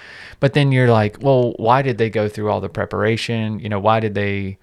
but 0.40 0.54
then 0.54 0.72
you're 0.72 0.90
like, 0.90 1.18
well, 1.20 1.52
why 1.58 1.82
did 1.82 1.98
they 1.98 2.08
go 2.08 2.30
through 2.30 2.50
all 2.50 2.62
the 2.62 2.70
preparation? 2.70 3.60
You 3.60 3.68
know, 3.68 3.78
why 3.78 4.00
did 4.00 4.14
they? 4.14 4.56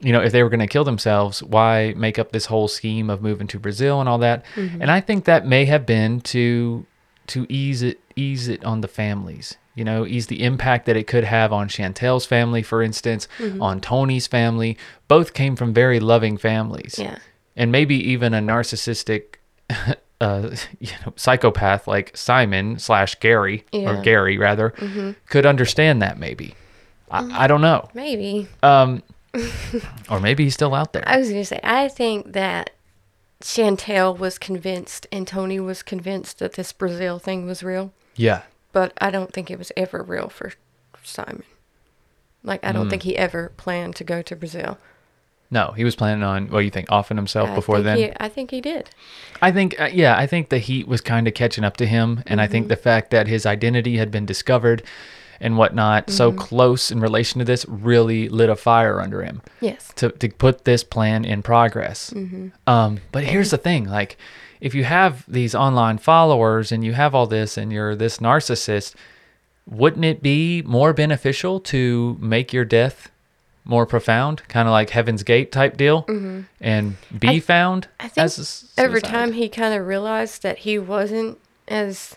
You 0.00 0.10
know, 0.10 0.20
if 0.20 0.32
they 0.32 0.42
were 0.42 0.48
going 0.48 0.58
to 0.58 0.66
kill 0.66 0.82
themselves, 0.82 1.40
why 1.40 1.94
make 1.96 2.18
up 2.18 2.32
this 2.32 2.46
whole 2.46 2.66
scheme 2.66 3.10
of 3.10 3.22
moving 3.22 3.46
to 3.46 3.60
Brazil 3.60 4.00
and 4.00 4.08
all 4.08 4.18
that? 4.18 4.44
And 4.80 4.90
I 4.90 5.00
think 5.00 5.26
that 5.26 5.46
may 5.46 5.66
have 5.66 5.86
been 5.86 6.20
to 6.22 6.84
to 7.28 7.46
ease 7.48 7.82
it 7.82 8.00
ease 8.16 8.48
it 8.48 8.64
on 8.64 8.80
the 8.82 8.88
families 8.88 9.56
you 9.74 9.84
know 9.84 10.04
ease 10.06 10.26
the 10.26 10.42
impact 10.42 10.86
that 10.86 10.96
it 10.96 11.06
could 11.06 11.24
have 11.24 11.52
on 11.52 11.66
chantelle's 11.68 12.26
family 12.26 12.62
for 12.62 12.82
instance 12.82 13.26
on 13.60 13.80
tony's 13.80 14.26
family. 14.26 14.76
Both 15.08 15.32
came 15.34 15.56
from 15.56 15.72
very 15.72 15.98
loving 16.00 16.36
families. 16.36 16.96
Yeah. 16.98 17.18
and 17.56 17.70
maybe 17.72 17.96
even 18.10 18.34
a 18.34 18.40
narcissistic 18.40 19.36
uh, 20.20 20.50
you 20.80 20.92
know 21.06 21.12
psychopath 21.16 21.86
like 21.88 22.14
simon 22.16 22.78
slash 22.78 23.14
gary 23.20 23.64
Yeah. 23.72 23.90
or 23.98 24.02
gary 24.02 24.36
rather 24.38 24.70
could 25.28 25.46
understand 25.46 26.02
that 26.02 26.18
maybe. 26.18 26.54
I, 27.10 27.44
I 27.44 27.46
don't 27.46 27.60
know. 27.62 27.88
Maybe. 27.94 28.48
um 28.62 29.02
or 30.10 30.20
maybe 30.20 30.44
he's 30.44 30.54
still 30.54 30.74
out 30.74 30.92
there. 30.92 31.04
I 31.06 31.16
was 31.18 31.28
going 31.30 31.40
to 31.40 31.46
say, 31.46 31.58
I 31.64 31.88
think 31.88 32.32
that 32.34 32.70
Chantelle 33.44 34.14
was 34.14 34.38
convinced 34.38 35.06
and 35.12 35.26
Tony 35.26 35.58
was 35.60 35.82
convinced 35.82 36.38
that 36.38 36.54
this 36.54 36.72
Brazil 36.72 37.18
thing 37.18 37.46
was 37.46 37.62
real, 37.62 37.92
yeah 38.16 38.42
but 38.72 38.92
I 39.00 39.10
don't 39.10 39.32
think 39.32 39.50
it 39.50 39.58
was 39.58 39.70
ever 39.76 40.02
real 40.02 40.28
for 40.30 40.52
Simon. 41.02 41.42
Like, 42.42 42.64
I 42.64 42.72
don't 42.72 42.86
Mm. 42.86 42.90
think 42.90 43.02
he 43.02 43.18
ever 43.18 43.52
planned 43.58 43.96
to 43.96 44.04
go 44.04 44.22
to 44.22 44.34
Brazil. 44.36 44.78
no 45.50 45.72
he 45.76 45.84
was 45.84 45.94
planning 45.94 46.24
on 46.24 46.46
do 46.46 46.58
you 46.60 46.70
think 46.70 46.90
offing 46.90 47.18
himself 47.18 47.50
I 47.50 47.54
before 47.54 47.80
then 47.82 47.96
he- 47.98 48.12
I 48.18 48.28
think 48.30 48.50
he 48.50 48.60
did. 48.62 48.88
I 49.42 49.52
think, 49.52 49.78
uh, 49.80 49.90
yeah, 49.92 50.16
I 50.16 50.26
think 50.26 50.48
the 50.48 50.58
heat 50.58 50.88
was 50.88 51.00
kind 51.02 51.28
of 51.28 51.34
catching 51.34 51.64
up 51.64 51.76
to 51.78 51.86
him, 51.86 52.22
and 52.26 52.40
I 52.40 52.46
think 52.46 52.68
the 52.68 52.76
fact 52.76 53.10
that 53.10 53.26
his 53.28 53.44
identity 53.44 53.96
had 53.98 54.10
been 54.10 54.24
discovered 54.24 54.82
and 55.42 55.58
whatnot 55.58 56.08
so 56.08 56.30
mm-hmm. 56.30 56.38
close 56.38 56.90
in 56.90 57.00
relation 57.00 57.38
to 57.40 57.44
this 57.44 57.66
really 57.68 58.28
lit 58.30 58.48
a 58.48 58.56
fire 58.56 59.00
under 59.00 59.22
him 59.22 59.42
Yes. 59.60 59.92
to 59.96 60.08
to 60.10 60.28
put 60.30 60.64
this 60.64 60.82
plan 60.84 61.24
in 61.26 61.42
progress. 61.42 62.10
Mm-hmm. 62.10 62.48
Um, 62.66 63.00
but 63.12 63.24
here's 63.24 63.50
the 63.50 63.58
thing, 63.58 63.84
like. 63.84 64.16
If 64.62 64.76
you 64.76 64.84
have 64.84 65.24
these 65.26 65.56
online 65.56 65.98
followers 65.98 66.70
and 66.70 66.84
you 66.84 66.92
have 66.92 67.16
all 67.16 67.26
this 67.26 67.58
and 67.58 67.72
you're 67.72 67.96
this 67.96 68.18
narcissist, 68.18 68.94
wouldn't 69.66 70.04
it 70.04 70.22
be 70.22 70.62
more 70.62 70.92
beneficial 70.92 71.58
to 71.74 72.16
make 72.20 72.52
your 72.52 72.64
death 72.64 73.10
more 73.64 73.86
profound, 73.86 74.46
kind 74.46 74.68
of 74.68 74.72
like 74.72 74.90
Heaven's 74.90 75.24
Gate 75.24 75.50
type 75.50 75.76
deal, 75.76 76.04
mm-hmm. 76.04 76.42
and 76.60 76.96
be 77.18 77.28
I- 77.28 77.40
found 77.40 77.88
I 77.98 78.06
think 78.06 78.24
as 78.24 78.38
a 78.38 78.42
s- 78.42 78.72
Over 78.78 79.00
time, 79.00 79.32
he 79.32 79.48
kind 79.48 79.74
of 79.74 79.84
realized 79.84 80.44
that 80.44 80.58
he 80.58 80.78
wasn't 80.78 81.38
as 81.66 82.16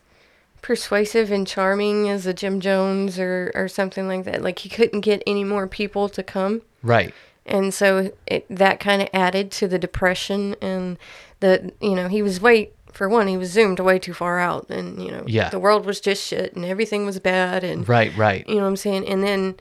persuasive 0.65 1.31
and 1.31 1.45
charming 1.45 2.09
as 2.09 2.25
a 2.25 2.33
Jim 2.33 2.59
Jones 2.59 3.19
or, 3.19 3.51
or 3.53 3.67
something 3.67 4.07
like 4.07 4.23
that. 4.25 4.41
Like, 4.41 4.57
he 4.59 4.69
couldn't 4.69 5.01
get 5.01 5.21
any 5.27 5.43
more 5.43 5.67
people 5.67 6.09
to 6.09 6.23
come. 6.23 6.63
Right. 6.81 7.13
and 7.45 7.71
so 7.71 8.11
it, 8.25 8.47
that 8.49 8.79
kind 8.79 9.03
of 9.03 9.09
added 9.13 9.51
to 9.51 9.67
the 9.67 9.77
depression 9.77 10.55
and 10.61 10.97
the 11.41 11.71
you 11.81 11.93
know 11.95 12.07
he 12.07 12.21
was 12.23 12.41
way 12.41 12.71
for 12.91 13.07
one 13.07 13.27
he 13.27 13.37
was 13.37 13.51
zoomed 13.51 13.79
way 13.79 13.99
too 13.99 14.13
far 14.13 14.39
out 14.39 14.67
and 14.69 15.03
you 15.03 15.11
know 15.11 15.23
Yeah. 15.27 15.49
the 15.49 15.59
world 15.59 15.85
was 15.85 15.99
just 15.99 16.23
shit 16.25 16.55
and 16.55 16.63
everything 16.65 17.05
was 17.05 17.19
bad 17.19 17.63
and 17.63 17.87
Right, 17.87 18.15
right. 18.17 18.47
you 18.49 18.55
know 18.55 18.61
what 18.61 18.67
i'm 18.69 18.75
saying 18.75 19.07
and 19.07 19.23
then 19.23 19.55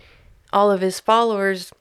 all 0.53 0.71
of 0.71 0.81
his 0.81 1.01
followers 1.01 1.73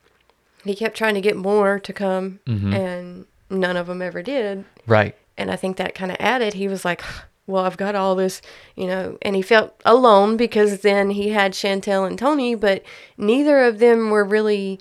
he 0.66 0.76
kept 0.76 0.98
trying 0.98 1.14
to 1.16 1.22
get 1.22 1.38
more 1.38 1.80
to 1.80 1.94
come 1.94 2.40
Mm-hmm. 2.48 2.74
and 2.74 3.26
none 3.50 3.78
of 3.78 3.88
them 3.88 4.02
ever 4.02 4.22
did 4.22 4.66
Right. 4.88 5.16
and 5.38 5.50
i 5.52 5.56
think 5.56 5.78
that 5.78 5.94
kind 5.96 6.12
of 6.12 6.18
added 6.20 6.54
he 6.56 6.68
was 6.68 6.84
like 6.86 7.02
well 7.48 7.66
i've 7.66 7.78
got 7.78 7.96
all 7.96 8.16
this 8.16 8.42
you 8.76 8.88
know 8.88 9.18
and 9.22 9.36
he 9.36 9.42
felt 9.42 9.80
alone 9.86 10.38
because 10.38 10.82
then 10.82 11.10
he 11.12 11.30
had 11.30 11.54
chantelle 11.54 12.06
and 12.06 12.18
tony 12.18 12.56
but 12.56 12.84
neither 13.18 13.64
of 13.64 13.80
them 13.80 14.10
were 14.10 14.24
really 14.24 14.80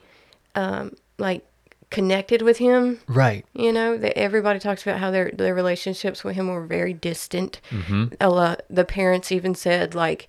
um, 0.54 0.94
like 1.18 1.44
connected 1.92 2.42
with 2.42 2.58
him. 2.58 2.98
Right. 3.06 3.44
you 3.52 3.70
know 3.70 3.96
that 3.98 4.18
everybody 4.18 4.58
talks 4.58 4.82
about 4.82 4.98
how 4.98 5.10
their 5.10 5.30
their 5.30 5.54
relationships 5.54 6.24
with 6.24 6.34
him 6.34 6.48
were 6.48 6.66
very 6.66 6.94
distant. 6.94 7.60
A 8.20 8.30
lot 8.30 8.62
the 8.68 8.84
parents 8.84 9.30
even 9.30 9.54
said 9.54 9.94
like 9.94 10.28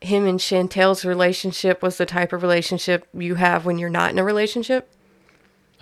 him 0.00 0.26
and 0.26 0.38
chantelle's 0.38 1.04
relationship 1.04 1.82
was 1.82 1.96
the 1.96 2.06
type 2.06 2.32
of 2.32 2.42
relationship 2.42 3.08
you 3.12 3.34
have 3.34 3.64
when 3.64 3.78
you're 3.78 3.90
not 3.90 4.10
in 4.10 4.18
a 4.18 4.24
relationship. 4.24 4.88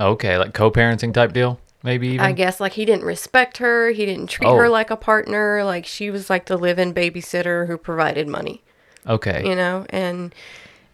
Okay, 0.01 0.39
like 0.39 0.55
co-parenting 0.55 1.13
type 1.13 1.33
deal, 1.33 1.59
maybe 1.87 2.09
even. 2.09 2.21
I 2.21 2.33
guess 2.33 2.61
like 2.61 2.73
he 2.75 2.85
didn't 2.85 3.05
respect 3.05 3.57
her. 3.59 3.91
He 3.93 4.05
didn't 4.05 4.27
treat 4.27 4.47
Oh. 4.49 4.57
her 4.57 4.69
like 4.69 4.91
a 4.91 4.97
partner. 4.97 5.65
Like 5.65 5.87
she 5.87 6.11
was 6.11 6.29
like 6.29 6.45
the 6.47 6.59
live-in 6.59 6.93
babysitter 6.93 7.67
who 7.67 7.79
provided 7.79 8.29
money, 8.29 8.63
okay. 9.07 9.43
you 9.49 9.55
know. 9.55 9.87
And 9.89 10.35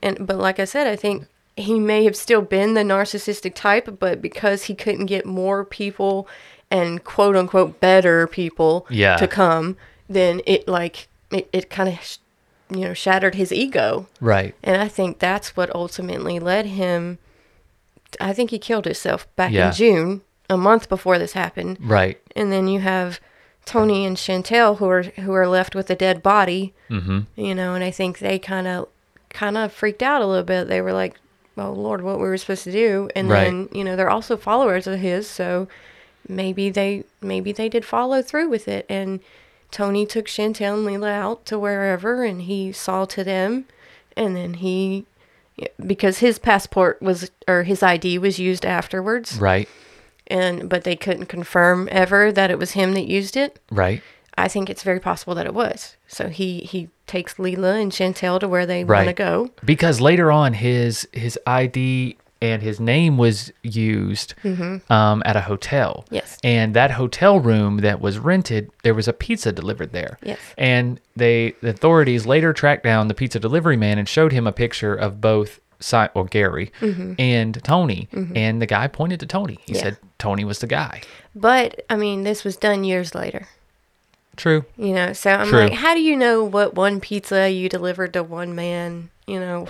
and 0.00 0.24
but 0.26 0.38
like 0.38 0.60
I 0.60 0.64
said, 0.64 0.86
I 0.86 0.94
think 0.94 1.26
he 1.56 1.80
may 1.80 2.04
have 2.04 2.16
still 2.16 2.42
been 2.42 2.74
the 2.74 2.82
narcissistic 2.82 3.54
type, 3.54 3.98
but 3.98 4.22
because 4.22 4.64
he 4.64 4.74
couldn't 4.74 5.06
get 5.06 5.26
more 5.26 5.64
people 5.64 6.28
and 6.70 7.02
quote 7.04 7.36
unquote 7.36 7.80
better 7.80 8.26
people 8.26 8.86
Yeah. 8.88 9.16
to 9.16 9.26
come, 9.26 9.76
then 10.08 10.40
it 10.46 10.68
like 10.68 11.08
it, 11.30 11.48
it 11.52 11.68
kind 11.70 11.88
of 11.88 12.02
sh- 12.02 12.18
you 12.70 12.80
know 12.80 12.94
shattered 12.94 13.34
his 13.34 13.52
ego. 13.52 14.06
Right. 14.20 14.54
And 14.62 14.80
I 14.80 14.88
think 14.88 15.18
that's 15.18 15.56
what 15.56 15.74
ultimately 15.74 16.38
led 16.38 16.66
him. 16.66 17.18
I 18.20 18.32
think 18.34 18.50
he 18.50 18.58
killed 18.58 18.84
himself 18.84 19.26
back 19.36 19.52
Yeah. 19.52 19.68
in 19.68 19.72
June, 19.74 20.20
a 20.52 20.56
month 20.56 20.88
before 20.88 21.18
this 21.18 21.32
happened 21.32 21.78
Right. 21.80 22.20
and 22.36 22.52
then 22.52 22.68
you 22.68 22.80
have 22.80 23.20
Tony 23.64 24.04
and 24.04 24.18
Chantelle 24.18 24.76
who 24.76 24.86
are 24.88 25.02
who 25.02 25.32
are 25.32 25.46
left 25.48 25.74
with 25.74 25.88
a 25.90 25.94
dead 25.94 26.22
body. 26.22 26.74
Mm-hmm. 26.90 27.20
You 27.36 27.54
know, 27.54 27.74
and 27.74 27.84
I 27.84 27.90
think 27.90 28.18
they 28.18 28.38
kind 28.38 28.66
of 28.66 28.88
kind 29.30 29.56
of 29.56 29.72
freaked 29.72 30.02
out 30.02 30.20
a 30.20 30.26
little 30.26 30.42
bit. 30.44 30.66
They 30.68 30.80
were 30.80 30.92
like, 30.92 31.14
"Oh 31.56 31.70
Lord, 31.72 32.02
what 32.02 32.18
we 32.18 32.24
were 32.24 32.36
supposed 32.38 32.64
to 32.64 32.72
do?" 32.72 33.08
And 33.14 33.30
Right. 33.30 33.44
then 33.44 33.68
you 33.72 33.84
know 33.84 33.94
they're 33.96 34.10
also 34.10 34.36
followers 34.36 34.86
of 34.88 34.98
his, 34.98 35.28
so 35.30 35.68
maybe 36.28 36.70
they 36.70 37.04
maybe 37.20 37.52
they 37.52 37.68
did 37.68 37.84
follow 37.84 38.20
through 38.20 38.48
with 38.48 38.66
it. 38.66 38.84
And 38.88 39.20
Tony 39.70 40.06
took 40.06 40.26
Chantelle 40.26 40.76
and 40.78 40.86
Leela 40.86 41.12
out 41.12 41.46
to 41.46 41.56
wherever, 41.58 42.24
and 42.24 42.42
he 42.42 42.72
saw 42.72 43.04
to 43.06 43.22
them, 43.24 43.66
and 44.16 44.34
then 44.36 44.54
he. 44.54 45.06
Because 45.86 46.18
his 46.18 46.38
passport 46.38 47.00
was 47.00 47.30
or 47.46 47.62
his 47.62 47.82
ID 47.82 48.18
was 48.18 48.38
used 48.40 48.64
afterwards, 48.66 49.38
Right. 49.38 49.68
And 50.32 50.68
but 50.68 50.84
they 50.84 50.96
couldn't 50.96 51.26
confirm 51.26 51.88
ever 51.92 52.32
that 52.32 52.50
it 52.50 52.58
was 52.58 52.72
him 52.72 52.94
that 52.94 53.06
used 53.06 53.36
it. 53.36 53.58
Right. 53.70 54.02
I 54.38 54.48
think 54.48 54.70
it's 54.70 54.82
very 54.82 54.98
possible 55.00 55.34
that 55.34 55.46
it 55.46 55.54
was. 55.54 55.96
So 56.06 56.28
he 56.28 56.60
he 56.60 56.88
takes 57.06 57.34
Leela 57.34 57.80
and 57.80 57.92
Chantelle 57.92 58.38
to 58.40 58.48
where 58.48 58.64
they 58.66 58.82
want 58.84 59.02
to 59.04 59.06
Right. 59.08 59.16
go. 59.16 59.50
Because 59.64 60.00
later 60.00 60.32
on, 60.32 60.54
his 60.54 61.06
his 61.12 61.38
ID 61.46 62.16
and 62.40 62.60
his 62.62 62.80
name 62.80 63.18
was 63.18 63.52
used 63.62 64.34
um, 64.90 65.22
at 65.24 65.36
a 65.36 65.42
hotel. 65.42 66.02
Mm-hmm. 66.06 66.14
Yes. 66.14 66.38
And 66.42 66.74
that 66.74 66.90
hotel 66.92 67.38
room 67.38 67.76
that 67.86 68.00
was 68.00 68.18
rented, 68.18 68.70
there 68.82 68.94
was 68.94 69.06
a 69.06 69.12
pizza 69.12 69.52
delivered 69.52 69.92
there. 69.92 70.18
Yes. 70.24 70.38
And 70.58 70.98
they 71.14 71.54
the 71.60 71.68
authorities 71.70 72.26
later 72.26 72.52
tracked 72.52 72.84
down 72.84 73.08
the 73.08 73.14
pizza 73.14 73.38
delivery 73.38 73.76
man 73.76 73.98
and 73.98 74.08
showed 74.08 74.32
him 74.32 74.46
a 74.46 74.52
picture 74.52 74.94
of 74.94 75.20
both 75.20 75.60
Si- 75.82 76.08
or 76.14 76.24
Gary 76.26 76.72
and 76.80 77.62
Tony. 77.64 78.08
And 78.34 78.62
the 78.62 78.66
guy 78.66 78.86
pointed 78.88 79.20
to 79.20 79.26
Tony. 79.26 79.58
He 79.66 79.72
Mm-hmm. 79.72 79.74
Yeah. 79.74 79.82
said 79.82 79.96
Tony 80.18 80.44
was 80.44 80.60
the 80.60 80.66
guy. 80.66 81.02
But 81.34 81.84
I 81.90 81.96
mean, 81.96 82.22
this 82.24 82.44
was 82.44 82.56
done 82.56 82.84
years 82.84 83.14
later. 83.14 83.48
True. 84.36 84.64
You 84.76 84.94
know, 84.94 85.12
so 85.12 85.30
I'm 85.30 85.48
True. 85.48 85.58
like, 85.60 85.72
how 85.74 85.92
do 85.94 86.00
you 86.00 86.16
know 86.16 86.42
what 86.44 86.74
one 86.74 87.00
pizza 87.00 87.50
you 87.50 87.68
delivered 87.68 88.12
to 88.14 88.22
one 88.22 88.54
man? 88.54 89.10
You 89.26 89.38
know, 89.40 89.68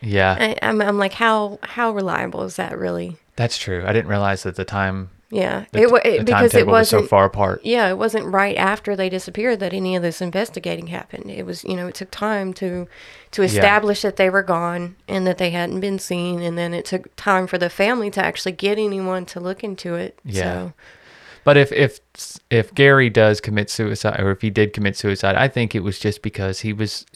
Yeah, 0.00 0.36
I, 0.38 0.56
I'm 0.62 0.80
I'm 0.80 0.98
like, 0.98 1.14
how 1.14 1.58
how 1.62 1.90
reliable 1.90 2.42
is 2.44 2.56
that 2.56 2.78
really? 2.78 3.16
that's 3.36 3.58
true. 3.58 3.82
I 3.84 3.92
didn't 3.92 4.06
realize 4.08 4.44
that 4.44 4.54
the 4.54 4.64
time 4.64 5.10
Yeah, 5.34 5.64
the, 5.72 5.82
it, 5.82 6.06
it 6.06 6.24
because 6.26 6.54
it 6.54 6.58
timetable 6.58 6.72
was 6.72 6.88
so 6.88 6.98
wasn't. 6.98 7.10
far 7.10 7.24
apart. 7.24 7.60
yeah, 7.64 7.88
it 7.88 7.98
wasn't 7.98 8.26
right 8.26 8.56
after 8.56 8.94
they 8.94 9.08
disappeared 9.08 9.58
that 9.58 9.72
any 9.72 9.96
of 9.96 10.02
this 10.02 10.20
investigating 10.20 10.86
happened. 10.86 11.28
It 11.28 11.44
was, 11.44 11.64
you 11.64 11.74
know, 11.74 11.88
it 11.88 11.96
took 11.96 12.12
time 12.12 12.54
to 12.54 12.86
to 13.32 13.42
establish 13.42 14.02
that 14.02 14.14
they 14.14 14.30
were 14.30 14.44
gone 14.44 14.94
and 15.08 15.26
that 15.26 15.38
they 15.38 15.50
hadn't 15.50 15.80
been 15.80 15.98
seen, 15.98 16.40
and 16.40 16.56
then 16.56 16.72
it 16.72 16.84
took 16.84 17.14
time 17.16 17.48
for 17.48 17.58
the 17.58 17.68
family 17.68 18.10
to 18.12 18.24
actually 18.24 18.52
get 18.52 18.78
anyone 18.78 19.26
to 19.26 19.40
look 19.40 19.64
into 19.64 19.96
it. 19.96 20.16
Yeah. 20.24 20.42
So, 20.42 20.72
But 21.42 21.56
if 21.56 21.72
if 21.72 21.98
if 22.48 22.72
Gary 22.72 23.10
does 23.10 23.40
commit 23.40 23.70
suicide, 23.70 24.20
or 24.20 24.30
if 24.30 24.40
he 24.40 24.50
did 24.50 24.72
commit 24.72 24.96
suicide, 24.96 25.34
I 25.34 25.48
think 25.48 25.74
it 25.74 25.80
was 25.80 25.98
just 25.98 26.22
because 26.22 26.60
he 26.60 26.72
was 26.72 27.06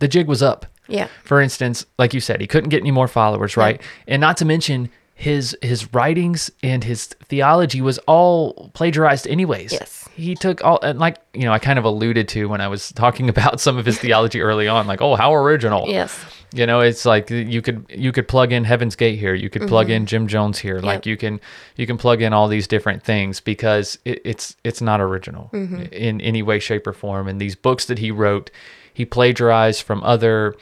the 0.00 0.08
jig 0.08 0.26
was 0.26 0.42
up. 0.42 0.66
Yeah. 0.88 1.06
For 1.22 1.40
instance, 1.40 1.86
like 1.98 2.14
you 2.14 2.20
said, 2.20 2.40
he 2.40 2.48
couldn't 2.48 2.70
get 2.70 2.80
any 2.80 2.90
more 2.90 3.06
followers, 3.06 3.56
right? 3.56 3.80
And 4.08 4.20
not 4.20 4.36
to 4.38 4.44
mention 4.44 4.90
his 5.18 5.56
his 5.62 5.92
writings 5.92 6.48
and 6.62 6.84
his 6.84 7.08
theology 7.24 7.80
was 7.80 7.98
all 8.06 8.70
plagiarized 8.72 9.26
anyways. 9.26 9.72
Yes. 9.72 10.08
He 10.14 10.36
took 10.36 10.62
all 10.62 10.78
and 10.80 11.00
like, 11.00 11.16
you 11.34 11.42
know, 11.42 11.52
I 11.52 11.58
kind 11.58 11.76
of 11.76 11.84
alluded 11.84 12.28
to 12.28 12.48
when 12.48 12.60
I 12.60 12.68
was 12.68 12.92
talking 12.92 13.28
about 13.28 13.60
some 13.60 13.78
of 13.78 13.84
his 13.84 13.98
theology 14.00 14.40
early 14.40 14.68
on 14.68 14.86
like, 14.86 15.02
"Oh, 15.02 15.16
how 15.16 15.34
original." 15.34 15.88
Yes. 15.88 16.24
You 16.54 16.66
know, 16.66 16.78
it's 16.78 17.04
like 17.04 17.30
you 17.30 17.60
could 17.60 17.84
you 17.88 18.12
could 18.12 18.28
plug 18.28 18.52
in 18.52 18.62
Heaven's 18.62 18.94
Gate 18.94 19.18
here. 19.18 19.34
You 19.34 19.50
could 19.50 19.66
plug 19.66 19.90
in 19.90 20.02
mm-hmm. 20.02 20.06
Jim 20.06 20.28
Jones 20.28 20.56
here. 20.60 20.78
Like 20.78 21.04
you 21.04 21.16
can 21.16 21.40
you 21.74 21.84
can 21.84 21.98
plug 21.98 22.22
in 22.22 22.32
all 22.32 22.46
these 22.46 22.68
different 22.68 23.02
things 23.02 23.40
because 23.40 23.98
it, 24.04 24.22
it's 24.24 24.54
it's 24.62 24.80
not 24.80 25.00
original 25.00 25.50
mm-hmm. 25.52 25.82
in 25.92 26.20
any 26.20 26.42
way, 26.42 26.60
shape, 26.60 26.86
or 26.86 26.92
form. 26.92 27.26
And 27.26 27.40
these 27.40 27.56
books 27.56 27.86
that 27.86 27.98
he 27.98 28.12
wrote, 28.12 28.52
he 28.94 29.04
plagiarized 29.04 29.82
from 29.82 30.00
other 30.04 30.54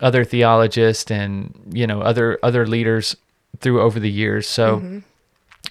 other 0.00 0.24
theologists 0.24 1.10
and 1.10 1.72
you 1.72 1.88
know 1.88 2.02
other 2.02 2.38
other 2.44 2.68
leaders 2.68 3.16
through 3.60 3.80
over 3.80 3.98
the 4.00 4.10
years. 4.10 4.46
So. 4.46 4.76
Mm-hmm. 4.78 4.98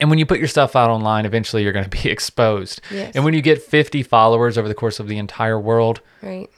And 0.02 0.10
when 0.10 0.20
you 0.20 0.26
put 0.26 0.40
your 0.40 0.50
stuff 0.50 0.76
out 0.76 0.90
online, 0.90 1.26
eventually 1.26 1.64
you're 1.64 1.72
going 1.72 1.90
to 1.90 2.04
be 2.04 2.10
exposed. 2.10 2.82
Yes. 2.92 3.16
And 3.16 3.24
when 3.24 3.34
you 3.34 3.42
get 3.42 3.62
50 3.62 4.04
followers 4.04 4.58
over 4.58 4.68
the 4.68 4.74
course 4.74 5.00
of 5.00 5.08
the 5.08 5.18
entire 5.18 5.58
world, 5.58 6.02
Right. 6.22 6.50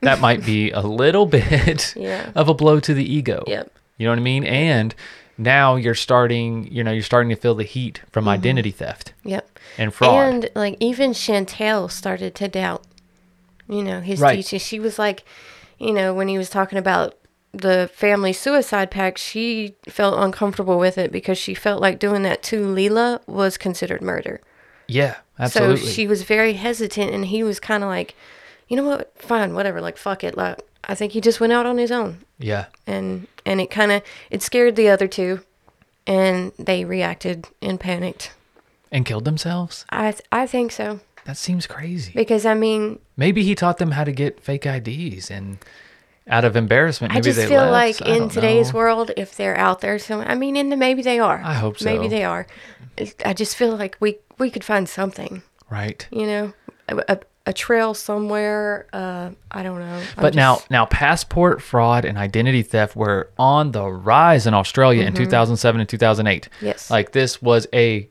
that 0.00 0.18
might 0.18 0.44
be 0.44 0.72
a 0.72 0.80
little 0.80 1.24
bit 1.26 1.94
Yeah. 1.96 2.32
of 2.34 2.48
a 2.48 2.54
blow 2.54 2.80
to 2.80 2.94
the 2.94 3.04
ego. 3.04 3.44
Yep. 3.46 3.70
You 3.96 4.06
know 4.06 4.10
what 4.10 4.18
I 4.18 4.22
mean? 4.22 4.42
And 4.42 4.92
now 5.38 5.76
you're 5.76 5.94
starting, 5.94 6.66
you 6.72 6.82
know, 6.82 6.90
you're 6.90 7.04
starting 7.04 7.28
to 7.30 7.36
feel 7.36 7.54
the 7.54 7.62
heat 7.62 8.00
from 8.10 8.22
mm-hmm. 8.24 8.30
identity 8.30 8.72
theft 8.72 9.12
Yep. 9.22 9.48
and 9.78 9.94
fraud. 9.94 10.24
And 10.34 10.50
like 10.56 10.76
even 10.80 11.12
Chantelle 11.12 11.88
started 11.88 12.34
to 12.34 12.48
doubt, 12.48 12.82
you 13.68 13.84
know, 13.84 14.00
his 14.00 14.18
Right. 14.18 14.34
teaching. 14.34 14.58
She 14.58 14.80
was 14.80 14.98
like, 14.98 15.22
you 15.78 15.92
know, 15.92 16.12
when 16.12 16.26
he 16.26 16.38
was 16.38 16.50
talking 16.50 16.78
about 16.78 17.14
the 17.52 17.90
family 17.92 18.32
suicide 18.32 18.90
pact, 18.90 19.18
she 19.18 19.74
felt 19.88 20.18
uncomfortable 20.18 20.78
with 20.78 20.96
it 20.98 21.12
because 21.12 21.36
she 21.38 21.54
felt 21.54 21.80
like 21.82 21.98
doing 21.98 22.22
that 22.22 22.42
to 22.44 22.64
Leela 22.64 23.20
was 23.28 23.58
considered 23.58 24.00
murder. 24.02 24.40
yeah, 24.88 25.16
absolutely. 25.38 25.76
So 25.86 25.86
she 25.92 26.06
was 26.06 26.22
very 26.22 26.54
hesitant, 26.54 27.12
and 27.12 27.26
he 27.26 27.42
was 27.42 27.60
kind 27.60 27.82
of 27.82 27.88
like, 27.90 28.14
you 28.68 28.76
know 28.76 28.84
what, 28.84 29.12
fine, 29.20 29.54
whatever, 29.54 29.80
like 29.80 29.96
fuck 29.98 30.24
it. 30.24 30.36
Like 30.36 30.60
I 30.84 30.94
think 30.94 31.12
he 31.12 31.20
just 31.20 31.40
went 31.40 31.52
out 31.52 31.66
on 31.66 31.78
his 31.78 31.92
own, 31.92 32.20
yeah. 32.38 32.66
and 32.86 33.26
and 33.44 33.60
it 33.60 33.70
kind 33.70 33.92
of 33.92 34.02
it 34.30 34.42
scared 34.42 34.76
the 34.76 34.88
other 34.88 35.06
two, 35.08 35.40
and 36.06 36.52
they 36.58 36.84
reacted 36.84 37.48
and 37.60 37.78
panicked. 37.78 38.32
And 38.90 39.06
killed 39.06 39.24
themselves? 39.24 39.84
I 39.90 40.12
th- 40.12 40.24
I 40.30 40.46
think 40.46 40.70
so 40.72 41.00
That 41.24 41.38
seems 41.38 41.66
crazy. 41.66 42.12
because 42.14 42.44
I 42.44 42.52
mean 42.54 42.98
Maybe 43.16 43.42
he 43.42 43.54
taught 43.54 43.78
them 43.78 43.92
how 43.92 44.04
to 44.04 44.12
get 44.12 44.38
fake 44.40 44.66
IDs 44.66 45.30
and 45.30 45.56
out 46.28 46.44
of 46.44 46.54
embarrassment, 46.56 47.14
I 47.14 47.20
just 47.20 47.36
they 47.38 47.46
feel 47.48 47.62
left. 47.66 48.00
like 48.00 48.08
in 48.08 48.28
today's 48.28 48.72
know. 48.72 48.78
world, 48.78 49.10
if 49.16 49.34
they're 49.36 49.56
out 49.58 49.80
there, 49.80 49.98
so 49.98 50.20
I 50.20 50.34
mean, 50.34 50.56
and 50.56 50.70
maybe 50.78 51.02
they 51.02 51.18
are. 51.18 51.40
I 51.44 51.54
hope 51.54 51.78
so. 51.78 51.84
Maybe 51.84 52.08
they 52.08 52.24
are. 52.24 52.46
I 53.24 53.32
just 53.32 53.56
feel 53.56 53.76
like 53.76 53.96
we 54.00 54.18
we 54.38 54.50
could 54.50 54.64
find 54.64 54.88
something, 54.88 55.42
Right. 55.70 56.06
you 56.10 56.26
know, 56.26 56.52
a, 56.88 56.96
a, 57.08 57.18
a 57.46 57.52
trail 57.52 57.94
somewhere. 57.94 58.86
Uh, 58.92 59.30
I 59.50 59.62
don't 59.62 59.78
know. 59.78 59.96
I'm 60.16 60.22
But 60.22 60.34
now, 60.34 60.56
just- 60.56 60.70
now 60.70 60.86
passport 60.86 61.60
fraud 61.62 62.04
and 62.04 62.16
identity 62.18 62.62
theft 62.62 62.94
were 62.94 63.30
on 63.38 63.72
the 63.72 63.86
rise 63.88 64.46
in 64.46 64.54
Australia 64.54 65.04
in 65.04 65.14
2007 65.14 65.80
and 65.80 65.88
2008. 65.88 66.42
Mm-hmm. 66.50 66.66
Yes. 66.66 66.90
Like 66.90 67.12
this 67.12 67.40
was 67.42 67.66
a 67.72 68.08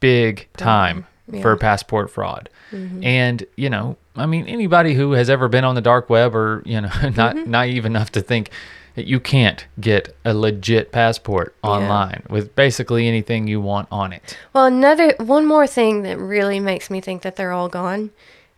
big 0.00 0.48
time 0.56 1.06
for 1.40 1.56
passport 1.56 2.10
fraud. 2.10 2.48
And, 2.72 3.44
you 3.56 3.70
know, 3.70 3.96
I 4.16 4.26
mean, 4.26 4.46
anybody 4.46 4.94
who 4.94 5.12
has 5.12 5.28
ever 5.30 5.48
been 5.48 5.64
on 5.64 5.74
the 5.74 5.80
dark 5.80 6.08
web 6.10 6.34
or, 6.34 6.62
you 6.64 6.80
know, 6.80 6.88
not 7.16 7.36
Mm-hmm. 7.36 7.50
naive 7.50 7.84
enough 7.84 8.12
to 8.12 8.20
think 8.22 8.50
that 8.94 9.06
you 9.06 9.18
can't 9.20 9.66
get 9.80 10.14
a 10.24 10.34
legit 10.34 10.92
passport 10.92 11.54
online 11.62 12.22
with 12.28 12.54
basically 12.54 13.08
anything 13.08 13.48
you 13.48 13.60
want 13.60 13.88
on 13.90 14.12
it. 14.12 14.36
well, 14.52 14.66
another 14.66 15.14
one 15.18 15.46
more 15.46 15.66
thing 15.66 16.02
that 16.02 16.18
really 16.18 16.60
makes 16.60 16.90
me 16.90 17.00
think 17.00 17.22
that 17.22 17.36
they're 17.36 17.52
all 17.52 17.68
gone 17.70 18.10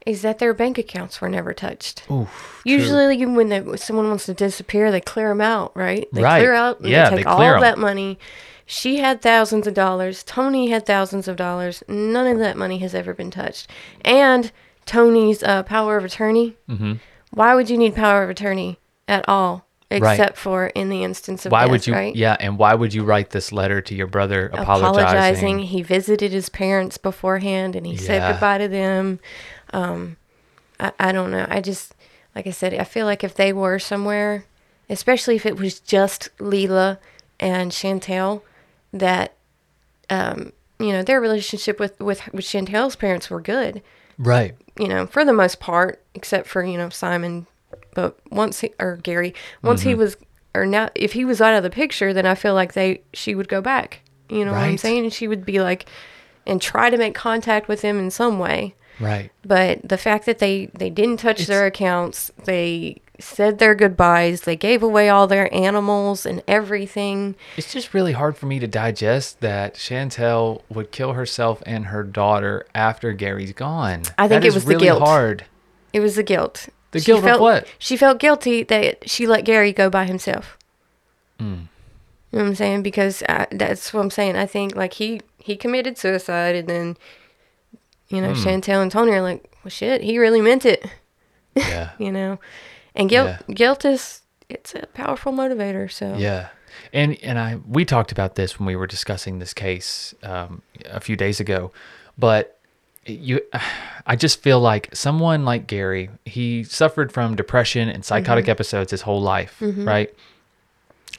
is 0.05 0.23
that 0.23 0.39
their 0.41 0.53
bank 0.53 0.77
accounts 0.77 1.21
were 1.21 1.29
never 1.29 1.55
touched. 1.55 2.03
Oof. 2.11 2.61
Usually, 2.65 3.17
you- 3.17 3.33
when 3.33 3.49
they, 3.49 3.77
someone 3.77 4.09
wants 4.09 4.27
to 4.27 4.35
disappear, 4.35 4.91
they 4.91 5.01
clear 5.01 5.29
them 5.29 5.41
out, 5.41 5.71
right? 5.77 6.09
They 6.13 6.23
Right. 6.23 6.41
clear 6.41 6.53
out. 6.53 6.85
Yeah, 6.85 7.09
they 7.11 7.17
they 7.17 7.23
take 7.23 7.27
all 7.29 7.37
clear 7.37 7.55
'em. 7.55 7.61
that 7.63 7.79
money. 7.79 8.19
She 8.67 8.97
had 8.97 9.21
thousands 9.21 9.67
of 9.67 9.75
dollars. 9.75 10.23
Tony 10.23 10.71
had 10.71 10.87
thousands 10.87 11.29
of 11.29 11.37
dollars. 11.37 11.83
None 11.89 12.27
of 12.27 12.39
that 12.39 12.57
money 12.57 12.79
has 12.79 12.95
ever 12.95 13.13
been 13.13 13.31
touched. 13.31 13.69
And 14.03 14.51
Tony's 14.87 15.43
uh, 15.43 15.63
power 15.65 15.97
of 15.97 16.05
attorney. 16.05 16.57
Mm-hmm. 16.69 16.95
Why 17.31 17.55
would 17.55 17.69
you 17.69 17.77
need 17.77 17.95
power 17.95 18.23
of 18.23 18.31
attorney 18.31 18.79
at 19.09 19.29
all, 19.29 19.67
except 19.91 20.37
for 20.37 20.69
in 20.69 20.89
the 20.89 21.03
instance 21.03 21.45
of 21.45 21.53
Why 21.53 21.63
death, 21.63 21.71
would 21.71 21.87
you, 21.87 21.93
right? 21.93 22.15
yeah, 22.15 22.37
and 22.41 22.59
why 22.59 22.75
would 22.75 22.95
you 22.95 23.05
write 23.05 23.31
this 23.31 23.53
letter 23.53 23.81
to 23.83 23.95
your 23.95 24.07
brother 24.07 24.51
apologizing? 24.53 25.59
He 25.61 25.83
visited 25.83 26.33
his 26.33 26.49
parents 26.49 26.97
beforehand 26.97 27.77
and 27.77 27.87
he 27.87 27.97
said 27.97 28.33
goodbye 28.33 28.59
to 28.59 28.69
them. 28.69 29.21
Um, 29.73 30.17
I, 30.79 30.93
I 30.99 31.13
don't 31.13 31.31
know. 31.31 31.47
I 31.49 31.61
just, 31.61 31.95
like 32.35 32.47
I 32.47 32.51
said, 32.51 32.73
I 32.75 32.85
feel 32.85 33.05
like 33.05 33.25
if 33.25 33.35
they 33.35 33.53
were 33.53 33.79
somewhere, 33.79 34.45
especially 34.89 35.37
if 35.37 35.45
it 35.45 35.59
was 35.59 35.81
just 35.81 36.31
Leela 36.39 36.99
and 37.41 37.73
Chantelle, 37.73 38.45
that, 38.95 39.35
um, 40.11 40.53
you 40.79 40.93
know, 40.93 41.03
their 41.03 41.21
relationship 41.21 41.79
with, 41.79 41.99
with, 42.01 42.23
with 42.33 42.45
Chantelle's 42.47 42.97
parents 42.97 43.29
were 43.31 43.41
good, 43.41 43.83
Right. 44.19 44.55
you 44.79 44.89
know, 44.89 45.07
for 45.07 45.25
the 45.25 45.33
most 45.33 45.61
part, 45.61 46.03
except 46.15 46.47
for, 46.49 46.65
you 46.65 46.79
know, 46.79 46.89
Simon. 46.89 47.47
But 47.95 48.17
once 48.31 48.61
he, 48.61 48.73
or 48.81 48.97
Gary, 48.97 49.35
once 49.63 49.81
Mm-hmm. 49.81 49.89
he 49.91 49.95
was, 49.95 50.17
or 50.55 50.65
now, 50.67 50.91
if 50.95 51.13
he 51.13 51.25
was 51.25 51.41
out 51.41 51.55
of 51.55 51.63
the 51.63 51.71
picture, 51.71 52.13
then 52.13 52.27
I 52.27 52.35
feel 52.35 52.55
like 52.55 52.73
they, 52.75 53.03
she 53.13 53.35
would 53.35 53.49
go 53.49 53.61
back. 53.61 54.01
You 54.29 54.45
know 54.45 54.53
what 54.53 54.63
I'm 54.63 54.79
saying? 54.79 55.05
And 55.05 55.13
she 55.13 55.29
would 55.29 55.45
be 55.45 55.61
like, 55.61 55.87
and 56.47 56.61
try 56.61 56.91
to 56.91 56.97
make 56.97 57.15
contact 57.15 57.69
with 57.69 57.83
him 57.83 57.99
in 57.99 58.11
some 58.11 58.39
way. 58.39 58.75
Right. 59.01 59.31
But 59.45 59.89
the 59.89 59.99
fact 59.99 60.27
that 60.27 60.39
they 60.39 60.67
they 60.75 60.91
didn't 60.91 61.19
touch 61.19 61.47
their 61.47 61.67
accounts, 61.67 62.31
they 62.45 63.01
said 63.21 63.59
their 63.59 63.75
goodbyes, 63.77 64.41
they 64.43 64.57
gave 64.57 64.83
away 64.83 65.09
all 65.09 65.27
their 65.27 65.53
animals 65.55 66.27
and 66.27 66.43
everything. 66.49 67.37
It's 67.57 67.73
just 67.73 67.95
really 67.95 68.13
hard 68.13 68.37
for 68.37 68.47
me 68.47 68.59
to 68.59 68.67
digest 68.67 69.41
that 69.41 69.77
Chantelle 69.77 70.63
would 70.69 70.91
kill 70.91 71.13
herself 71.13 71.63
and 71.65 71.87
her 71.87 72.03
daughter 72.03 72.67
after 72.75 73.13
Gary's 73.13 73.53
gone. 73.53 74.03
I 74.19 74.27
think 74.27 74.43
That 74.43 74.49
it 74.49 74.55
was 74.55 74.65
the 74.65 74.71
really 74.71 74.87
guilt. 74.87 75.03
hard. 75.03 75.45
It 75.93 76.01
was 76.01 76.17
the 76.17 76.25
guilt. 76.25 76.69
The 76.91 76.99
She 77.01 77.07
guilt 77.07 77.25
of 77.25 77.41
what? 77.41 77.69
She 77.79 77.97
felt 77.97 78.19
guilty 78.19 78.65
that 78.65 79.09
she 79.09 79.27
let 79.29 79.45
Gary 79.45 79.73
go 79.73 79.89
by 79.91 80.07
himself. 80.07 80.59
Mm. 81.39 81.69
You 82.33 82.39
know 82.39 82.45
what 82.45 82.49
I'm 82.49 82.55
saying? 82.57 82.83
Because 82.83 83.23
I, 83.29 83.47
that's 83.53 83.93
what 83.95 84.01
I'm 84.01 84.11
saying. 84.11 84.35
I 84.37 84.47
think 84.47 84.75
like 84.75 84.95
he 84.95 85.21
he 85.39 85.57
committed 85.57 85.99
suicide, 85.99 86.57
and 86.57 86.69
then 86.69 86.97
you 88.09 88.21
know 88.21 88.35
Hmm. 88.35 88.43
Chantelle 88.43 88.81
and 88.83 88.91
Tony 88.93 89.13
are 89.13 89.23
like, 89.23 89.51
well, 89.65 89.71
shit, 89.71 90.03
he 90.03 90.19
really 90.19 90.41
meant 90.41 90.65
it. 90.67 90.85
Yeah. 91.57 91.91
You 91.99 92.11
know, 92.11 92.39
and 92.97 93.09
guilt 93.09 93.29
Yeah. 93.49 93.55
guilt 93.55 93.85
is 93.85 94.23
it's 94.49 94.75
a 94.75 94.87
powerful 94.93 95.33
motivator. 95.33 95.91
So 95.91 96.17
Yeah. 96.17 96.49
And 96.93 97.17
and 97.23 97.39
I 97.39 97.59
we 97.69 97.85
talked 97.85 98.11
about 98.11 98.35
this 98.35 98.59
when 98.59 98.67
we 98.67 98.75
were 98.75 98.89
discussing 98.89 99.39
this 99.39 99.55
case 99.55 100.15
um, 100.25 100.63
a 100.91 100.99
few 101.01 101.15
days 101.15 101.39
ago, 101.39 101.71
but 102.19 102.59
you 103.07 103.41
I 104.07 104.17
just 104.17 104.43
feel 104.43 104.59
like 104.61 104.91
someone 104.93 105.45
like 105.45 105.67
Gary, 105.69 106.11
he 106.25 106.65
suffered 106.65 107.13
from 107.13 107.37
depression 107.37 107.89
and 107.89 108.05
psychotic 108.05 108.49
episodes 108.49 108.91
his 108.91 109.03
whole 109.03 109.23
life, 109.23 109.57
right? 109.61 110.13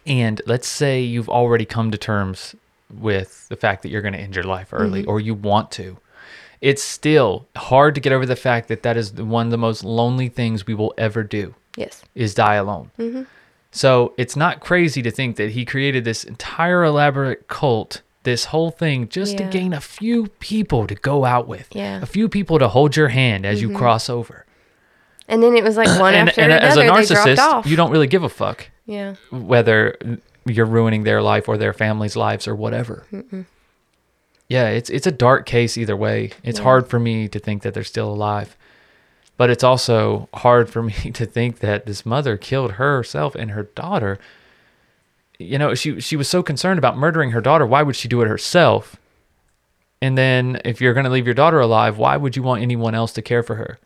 And 0.05 0.41
let's 0.45 0.67
say 0.67 1.01
you've 1.01 1.29
already 1.29 1.65
come 1.65 1.89
to 1.91 1.97
terms 1.97 2.55
with 2.93 3.47
the 3.49 3.55
fact 3.55 3.81
that 3.83 3.89
you're 3.89 4.01
going 4.01 4.13
to 4.13 4.19
end 4.19 4.35
your 4.35 4.43
life 4.43 4.69
early 4.71 5.03
or 5.05 5.19
you 5.19 5.33
want 5.33 5.71
to. 5.71 5.97
It's 6.61 6.81
still 6.83 7.47
hard 7.55 7.95
to 7.95 8.01
get 8.01 8.11
over 8.13 8.25
the 8.25 8.35
fact 8.35 8.67
that 8.69 8.83
that 8.83 8.97
is 8.97 9.13
one 9.13 9.47
of 9.47 9.51
the 9.51 9.57
most 9.57 9.83
lonely 9.83 10.29
things 10.29 10.65
we 10.65 10.73
will 10.73 10.93
ever 10.97 11.23
do 11.23 11.53
yes, 11.75 12.03
is 12.15 12.33
die 12.33 12.55
alone. 12.55 12.91
Mm-hmm. 12.97 13.23
So 13.71 14.13
it's 14.17 14.35
not 14.35 14.61
crazy 14.61 15.01
to 15.01 15.11
think 15.11 15.35
that 15.35 15.51
he 15.51 15.65
created 15.65 16.05
this 16.05 16.23
entire 16.23 16.83
elaborate 16.83 17.47
cult, 17.49 18.01
this 18.23 18.45
whole 18.45 18.71
thing, 18.71 19.09
just 19.09 19.37
to 19.37 19.43
gain 19.43 19.73
a 19.73 19.81
few 19.81 20.27
people 20.39 20.87
to 20.87 20.95
go 20.95 21.25
out 21.25 21.47
with, 21.47 21.67
Yeah. 21.73 22.01
a 22.01 22.05
few 22.05 22.29
people 22.29 22.57
to 22.59 22.69
hold 22.69 22.95
your 22.95 23.09
hand 23.09 23.45
as 23.45 23.61
you 23.61 23.67
mm-hmm. 23.67 23.77
cross 23.77 24.09
over. 24.09 24.45
and 25.27 25.43
then 25.43 25.55
it 25.57 25.63
was 25.63 25.75
like 25.75 25.87
one 25.99 26.13
and 26.13 26.29
after 26.29 26.41
and 26.41 26.51
as 26.53 26.77
a 26.77 26.81
another. 26.81 27.01
they 27.01 27.13
dropped 27.13 27.27
narcissist, 27.27 27.65
you 27.65 27.75
don't 27.75 27.91
really 27.91 28.07
give 28.07 28.23
a 28.23 28.29
fuck 28.29 28.69
Yeah, 28.85 29.15
whether 29.31 29.97
you're 30.45 30.65
ruining 30.67 31.03
their 31.03 31.21
life 31.21 31.49
or 31.49 31.57
their 31.57 31.73
family's 31.73 32.15
lives 32.15 32.47
or 32.47 32.55
whatever. 32.55 33.05
Yeah, 34.47 34.69
it's 34.69 34.89
it's 34.89 35.07
a 35.07 35.11
dark 35.11 35.45
case 35.45 35.77
either 35.77 35.95
way. 35.95 36.31
It's 36.43 36.59
Yeah. 36.59 36.63
hard 36.63 36.87
for 36.87 36.99
me 36.99 37.27
to 37.29 37.39
think 37.39 37.63
that 37.63 37.73
they're 37.73 37.83
still 37.83 38.09
alive. 38.09 38.55
But 39.37 39.49
it's 39.49 39.63
also 39.63 40.29
hard 40.33 40.69
for 40.69 40.81
me 40.91 40.93
to 40.93 41.25
think 41.25 41.59
that 41.59 41.85
this 41.85 42.05
mother 42.05 42.37
killed 42.37 42.73
herself 42.73 43.35
and 43.35 43.51
her 43.51 43.63
daughter. 43.63 44.19
You 45.39 45.57
know, 45.57 45.73
she 45.75 45.99
she 45.99 46.15
was 46.15 46.29
so 46.29 46.41
concerned 46.43 46.77
about 46.77 46.97
murdering 46.97 47.31
her 47.31 47.41
daughter. 47.41 47.65
Why 47.65 47.83
would 47.83 47.95
she 47.95 48.07
do 48.07 48.21
it 48.21 48.27
herself? 48.27 48.95
And 50.01 50.17
then 50.17 50.61
if 50.63 50.79
you're 50.79 50.93
going 50.93 51.05
to 51.05 51.09
leave 51.09 51.25
your 51.25 51.33
daughter 51.33 51.59
alive, 51.59 51.97
why 51.97 52.15
would 52.17 52.35
you 52.35 52.43
want 52.43 52.61
anyone 52.61 52.93
else 52.95 53.11
to 53.13 53.21
care 53.21 53.41
for 53.43 53.55
her? 53.55 53.79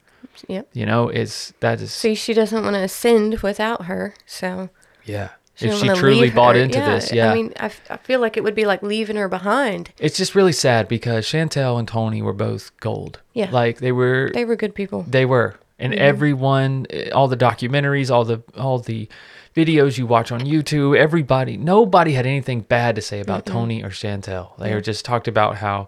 Yep. 0.47 0.67
You 0.73 0.85
know, 0.85 1.07
it's 1.09 1.53
that 1.61 1.79
is 1.81 1.91
See, 1.91 2.15
she 2.15 2.33
doesn't 2.33 2.63
want 2.63 2.75
to 2.75 2.81
ascend 2.81 3.39
without 3.39 3.85
her, 3.85 4.13
so 4.25 4.69
yeah. 5.05 5.29
She 5.59 5.67
if 5.67 5.77
she 5.79 5.87
truly 5.89 6.29
bought 6.29 6.55
into 6.55 6.79
this, 6.79 7.11
yeah. 7.11 7.31
I 7.31 7.35
mean, 7.35 7.53
I, 7.59 7.65
f- 7.65 7.81
I 7.89 7.97
feel 7.97 8.19
like 8.19 8.37
it 8.37 8.43
would 8.43 8.55
be 8.55 8.65
like 8.65 8.81
leaving 8.81 9.15
her 9.17 9.27
behind. 9.27 9.91
it's 9.99 10.17
just 10.17 10.33
really 10.35 10.51
sad 10.53 10.87
because 10.87 11.25
Chantelle 11.25 11.77
and 11.77 11.87
Tony 11.87 12.21
were 12.21 12.33
both 12.33 12.71
gold. 12.79 13.19
Yeah. 13.33 13.49
Like 13.51 13.79
they 13.79 13.91
were 13.91 14.31
They 14.33 14.45
were 14.45 14.55
good 14.55 14.73
people. 14.73 15.05
They 15.07 15.25
were, 15.25 15.55
and 15.77 15.93
everyone, 15.93 16.85
eh, 16.89 17.09
all 17.09 17.27
the 17.27 17.37
documentaries, 17.37 18.09
all 18.09 18.23
the 18.25 18.41
all 18.57 18.79
the 18.79 19.07
videos 19.55 19.97
you 19.97 20.05
watch 20.05 20.31
on 20.31 20.41
YouTube, 20.41 20.95
everybody, 20.97 21.57
nobody 21.57 22.13
had 22.13 22.25
anything 22.25 22.61
bad 22.61 22.95
to 22.95 23.01
say 23.01 23.19
about 23.19 23.45
Tony 23.45 23.83
or 23.83 23.89
Chantelle. 23.89 24.53
They 24.59 24.73
were 24.73 24.81
just 24.81 25.03
talked 25.03 25.27
about 25.27 25.57
how 25.57 25.87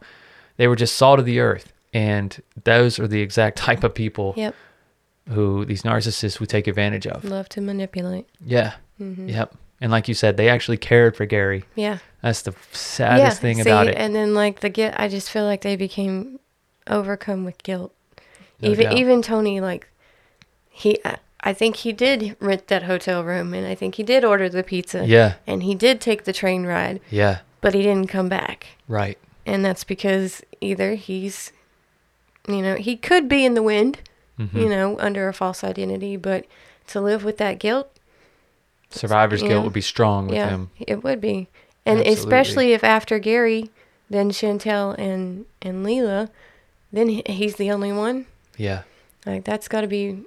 they 0.57 0.67
were 0.67 0.75
just 0.75 0.95
salt 0.95 1.19
of 1.19 1.25
the 1.25 1.39
earth, 1.39 1.71
and 1.93 2.41
those 2.63 2.99
are 2.99 3.07
the 3.07 3.21
exact 3.21 3.57
type 3.67 3.83
of 3.83 3.93
people 3.93 4.33
Yep. 4.35 4.55
Who 5.29 5.65
these 5.65 5.83
narcissists 5.83 6.39
would 6.39 6.49
take 6.49 6.67
advantage 6.67 7.07
of. 7.07 7.23
Love 7.23 7.49
to 7.49 7.61
manipulate. 7.61 8.27
Yeah, 8.43 8.73
mm-hmm. 8.99 9.29
yep. 9.29 9.53
And 9.79 9.91
like 9.91 10.07
you 10.07 10.13
said, 10.13 10.37
they 10.37 10.47
actually 10.47 10.77
cared 10.77 11.15
for 11.15 11.25
Gary. 11.25 11.63
Yeah. 11.75 11.97
That's 12.21 12.43
the 12.43 12.53
saddest 12.71 13.41
thing 13.41 13.55
see, 13.55 13.61
about 13.61 13.87
it. 13.87 13.95
And 13.97 14.13
then 14.13 14.35
like 14.35 14.59
the 14.59 14.69
guilt, 14.69 14.93
I 14.95 15.07
just 15.07 15.31
feel 15.31 15.43
like 15.43 15.61
they 15.61 15.75
became 15.75 16.39
overcome 16.85 17.45
with 17.45 17.61
guilt. 17.63 17.91
No 18.61 18.69
even 18.69 18.85
doubt. 18.85 18.97
even 18.97 19.21
Tony, 19.23 19.59
like 19.59 19.89
he, 20.69 20.99
I, 21.03 21.17
I 21.41 21.53
think 21.53 21.77
he 21.77 21.91
did 21.91 22.35
rent 22.39 22.67
that 22.67 22.83
hotel 22.83 23.23
room, 23.23 23.55
and 23.55 23.65
I 23.65 23.73
think 23.73 23.95
he 23.95 24.03
did 24.03 24.23
order 24.23 24.47
the 24.47 24.61
pizza. 24.61 25.05
Yeah, 25.05 25.35
And 25.47 25.63
he 25.63 25.73
did 25.73 25.99
take 25.99 26.25
the 26.25 26.33
train 26.33 26.65
ride, 26.65 27.01
yeah, 27.09 27.39
but 27.59 27.73
he 27.73 27.81
didn't 27.81 28.07
come 28.07 28.29
back. 28.29 28.67
right. 28.87 29.17
And 29.43 29.65
that's 29.65 29.83
because 29.83 30.43
either 30.61 30.93
he's, 30.93 31.51
you 32.47 32.61
know, 32.61 32.75
he 32.75 32.95
could 32.95 33.27
be 33.27 33.43
in 33.43 33.55
the 33.55 33.63
wind, 33.63 33.99
Mm-hmm. 34.47 34.57
you 34.57 34.69
know, 34.69 34.97
under 34.99 35.27
a 35.27 35.33
false 35.33 35.63
identity, 35.63 36.17
but 36.17 36.45
to 36.87 37.01
live 37.01 37.23
with 37.23 37.37
that 37.37 37.59
guilt, 37.59 37.89
Survivor's 38.89 39.41
guilt 39.41 39.53
know, 39.53 39.61
would 39.61 39.73
be 39.73 39.81
strong 39.81 40.27
with 40.27 40.35
yeah, 40.35 40.49
him. 40.49 40.69
it 40.79 41.03
would 41.03 41.21
be. 41.21 41.47
And 41.85 41.99
Absolutely. 41.99 42.13
especially 42.13 42.73
if 42.73 42.83
after 42.83 43.19
Gary, 43.19 43.69
then 44.09 44.31
Chantelle 44.31 44.91
and 44.91 45.45
and 45.61 45.85
Leela, 45.85 46.29
then 46.91 47.07
he's 47.25 47.55
the 47.55 47.71
only 47.71 47.91
one. 47.91 48.25
Yeah. 48.57 48.83
Like 49.25 49.43
that's 49.45 49.67
got 49.67 49.81
to 49.81 49.87
be 49.87 50.19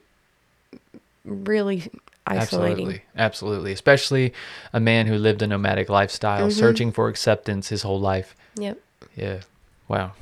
really 1.25 1.91
isolating. 2.27 2.87
Absolutely. 2.87 3.03
Absolutely. 3.17 3.73
Especially 3.73 4.33
a 4.73 4.81
man 4.81 5.07
who 5.07 5.17
lived 5.17 5.43
a 5.43 5.47
nomadic 5.47 5.89
lifestyle, 5.89 6.49
Mm-hmm. 6.49 6.59
searching 6.59 6.93
for 6.93 7.09
acceptance 7.09 7.69
his 7.69 7.83
whole 7.83 8.01
life. 8.01 8.35
Yep. 8.57 8.79
Yeah. 9.17 9.41
Wow. 9.89 10.13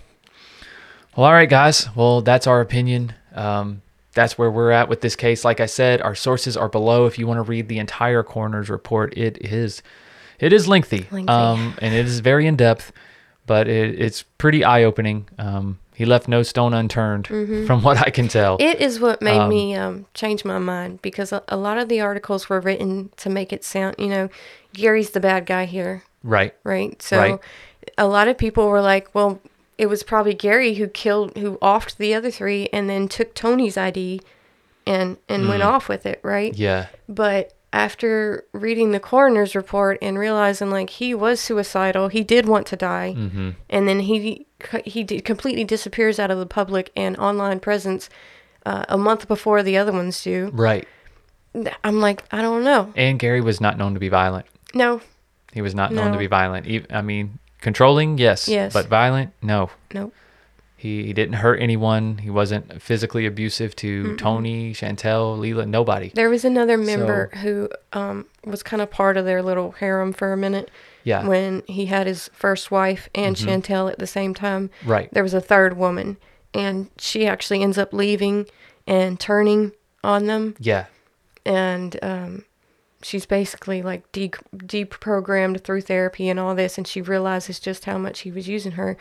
Well, 1.17 1.27
all 1.27 1.33
right, 1.33 1.49
guys. 1.49 1.95
Well, 1.95 2.23
that's 2.23 2.47
our 2.47 2.61
opinion. 2.61 3.15
Um, 3.35 3.83
that's 4.15 4.37
where 4.37 4.51
we're 4.51 4.71
at 4.71 4.89
with 4.89 5.01
this 5.01 5.17
case. 5.17 5.45
Like 5.45 5.61
I 5.61 5.67
said, 5.67 6.03
our 6.03 6.15
sources 6.15 6.57
are 6.57 6.69
below. 6.69 7.07
If 7.07 7.19
you 7.19 7.27
want 7.27 7.39
to 7.39 7.43
read 7.43 7.69
the 7.69 7.79
entire 7.79 8.23
coroner's 8.23 8.69
report, 8.69 9.17
it 9.17 9.39
is, 9.41 9.83
it 10.39 10.53
is 10.53 10.69
lengthy, 10.69 11.07
Lengthy. 11.11 11.33
Um, 11.33 11.75
and 11.81 11.95
it 11.95 12.05
is 12.05 12.21
very 12.21 12.47
in 12.47 12.57
depth, 12.57 12.93
but 13.47 13.69
it, 13.69 13.99
it's 13.99 14.23
pretty 14.37 14.65
eye 14.65 14.85
opening. 14.85 15.29
Um, 15.39 15.79
he 15.95 16.05
left 16.05 16.27
no 16.29 16.43
stone 16.43 16.75
unturned, 16.75 17.27
from 17.27 17.83
what 17.83 17.99
I 17.99 18.11
can 18.11 18.29
tell. 18.29 18.59
Mm-hmm. 18.59 18.69
It 18.69 18.81
is 18.81 18.99
what 19.01 19.23
made 19.23 19.39
Um, 19.39 19.49
me 19.49 19.75
um, 19.77 20.07
change 20.15 20.45
my 20.45 20.59
mind 20.59 21.01
because 21.01 21.33
a, 21.33 21.43
a 21.49 21.57
lot 21.57 21.79
of 21.79 21.89
the 21.89 22.01
articles 22.01 22.49
were 22.49 22.61
written 22.61 23.11
to 23.19 23.31
make 23.31 23.53
it 23.53 23.63
sound, 23.65 23.97
you 23.99 24.09
know, 24.09 24.29
Gary's 24.75 25.11
the 25.11 25.21
bad 25.21 25.47
guy 25.47 25.65
here, 25.67 26.03
right. 26.23 26.55
right? 26.65 27.01
So 27.01 27.19
Right. 27.19 27.41
a 27.97 28.07
lot 28.07 28.29
of 28.29 28.37
people 28.37 28.69
were 28.69 28.81
like, 28.81 29.15
well, 29.15 29.41
it 29.83 29.87
was 29.89 30.03
probably 30.05 30.35
Gary 30.35 30.75
who 30.75 30.87
killed, 30.87 31.37
who 31.37 31.59
offed 31.59 31.97
the 31.97 32.15
other 32.15 32.31
three 32.31 32.69
and 32.73 32.89
then 32.89 33.09
took 33.09 33.35
Tony's 33.35 33.77
ID 33.77 34.21
and 34.87 35.17
and 35.29 35.49
went 35.49 35.63
off 35.63 35.89
with 35.89 36.07
it, 36.07 36.21
right? 36.23 36.53
Mm. 36.53 36.59
Yeah. 36.59 36.87
But 37.09 37.53
after 37.73 38.45
reading 38.53 38.93
the 38.93 39.01
coroner's 39.01 39.55
report 39.57 39.99
and 40.03 40.19
realizing 40.19 40.71
like 40.71 40.91
he 40.91 41.15
was 41.15 41.41
suicidal, 41.41 42.09
he 42.09 42.23
did 42.23 42.47
want 42.47 42.67
to 42.69 42.77
die, 42.77 43.15
Mm-hmm. 43.17 43.51
and 43.71 43.89
then 43.89 44.01
he 44.01 44.47
he 44.85 45.03
did, 45.03 45.25
completely 45.25 45.65
disappears 45.65 46.19
out 46.19 46.31
of 46.31 46.39
the 46.39 46.47
public 46.47 46.91
and 46.97 47.17
online 47.17 47.59
presence 47.61 48.09
uh, 48.67 48.85
a 48.89 48.97
month 48.99 49.27
before 49.27 49.63
the 49.63 49.77
other 49.77 49.93
ones 49.93 50.23
do. 50.23 50.51
Right. 50.53 50.87
I'm 51.85 52.01
like, 52.01 52.23
I 52.31 52.41
don't 52.43 52.63
know. 52.65 52.93
And 52.97 53.19
Gary 53.19 53.41
was 53.41 53.61
not 53.61 53.77
known 53.79 53.95
to 53.95 54.01
be 54.01 54.09
violent. 54.09 54.47
No, 54.75 55.01
He 55.53 55.61
was 55.61 55.75
not 55.75 55.93
known 55.93 56.13
to 56.13 56.19
be 56.19 56.29
violent. 56.29 56.67
I 56.91 57.03
mean, 57.03 57.39
controlling, 57.63 58.19
yes. 58.19 58.47
Yes. 58.49 58.75
But 58.75 58.87
violent, 58.89 59.33
no. 59.41 59.71
no. 59.95 60.13
He, 60.77 61.05
he 61.05 61.13
didn't 61.13 61.35
hurt 61.35 61.61
anyone. 61.63 62.19
He 62.19 62.29
wasn't 62.29 62.83
physically 62.83 63.25
abusive 63.25 63.75
to 63.77 64.17
Tony, 64.17 64.73
Chantelle, 64.73 65.39
Leela, 65.39 65.67
nobody. 65.67 66.11
There 66.13 66.29
was 66.29 66.45
another 66.45 66.77
member 66.77 67.31
who 67.41 67.69
um, 67.93 68.27
was 68.45 68.65
kind 68.65 68.83
of 68.83 68.91
part 68.91 69.17
of 69.17 69.25
their 69.25 69.43
little 69.43 69.71
harem 69.71 70.13
for 70.13 70.33
a 70.33 70.37
minute. 70.37 70.71
Yeah. 71.05 71.25
When 71.27 71.63
he 71.69 71.87
had 71.87 72.09
his 72.09 72.29
first 72.33 72.71
wife 72.73 73.09
and 73.15 73.39
Chantelle 73.39 73.89
at 73.89 73.99
the 74.01 74.07
same 74.09 74.35
time. 74.35 74.71
Right. 74.85 75.09
There 75.13 75.23
was 75.23 75.35
a 75.35 75.41
third 75.41 75.77
woman, 75.77 76.17
and 76.53 76.91
she 76.99 77.27
actually 77.29 77.63
ends 77.63 77.79
up 77.79 77.93
leaving 77.93 78.47
and 78.87 79.19
turning 79.21 79.73
on 80.03 80.27
them. 80.27 80.57
Yeah. 80.59 80.87
and 81.47 81.97
um, 82.03 82.45
she's 83.03 83.27
basically 83.27 83.83
like 83.83 84.11
de- 84.13 84.31
deprogrammed 84.57 85.63
through 85.63 85.83
therapy 85.83 86.29
and 86.29 86.39
all 86.41 86.55
this, 86.55 86.79
and 86.79 86.87
she 86.87 87.03
realizes 87.03 87.61
just 87.61 87.85
how 87.85 87.99
much 87.99 88.21
he 88.21 88.31
was 88.31 88.49
using 88.49 88.73
her, 88.73 88.97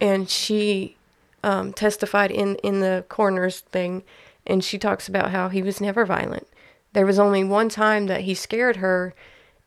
and 0.00 0.28
she 0.28 0.96
um, 1.44 1.72
testified 1.72 2.30
in 2.30 2.56
in 2.56 2.80
the 2.80 3.04
coroner's 3.08 3.60
thing, 3.60 4.02
and 4.46 4.64
she 4.64 4.78
talks 4.78 5.08
about 5.08 5.30
how 5.30 5.48
he 5.48 5.62
was 5.62 5.80
never 5.80 6.04
violent. 6.04 6.46
There 6.92 7.06
was 7.06 7.18
only 7.18 7.44
one 7.44 7.68
time 7.68 8.06
that 8.06 8.22
he 8.22 8.34
scared 8.34 8.76
her, 8.76 9.14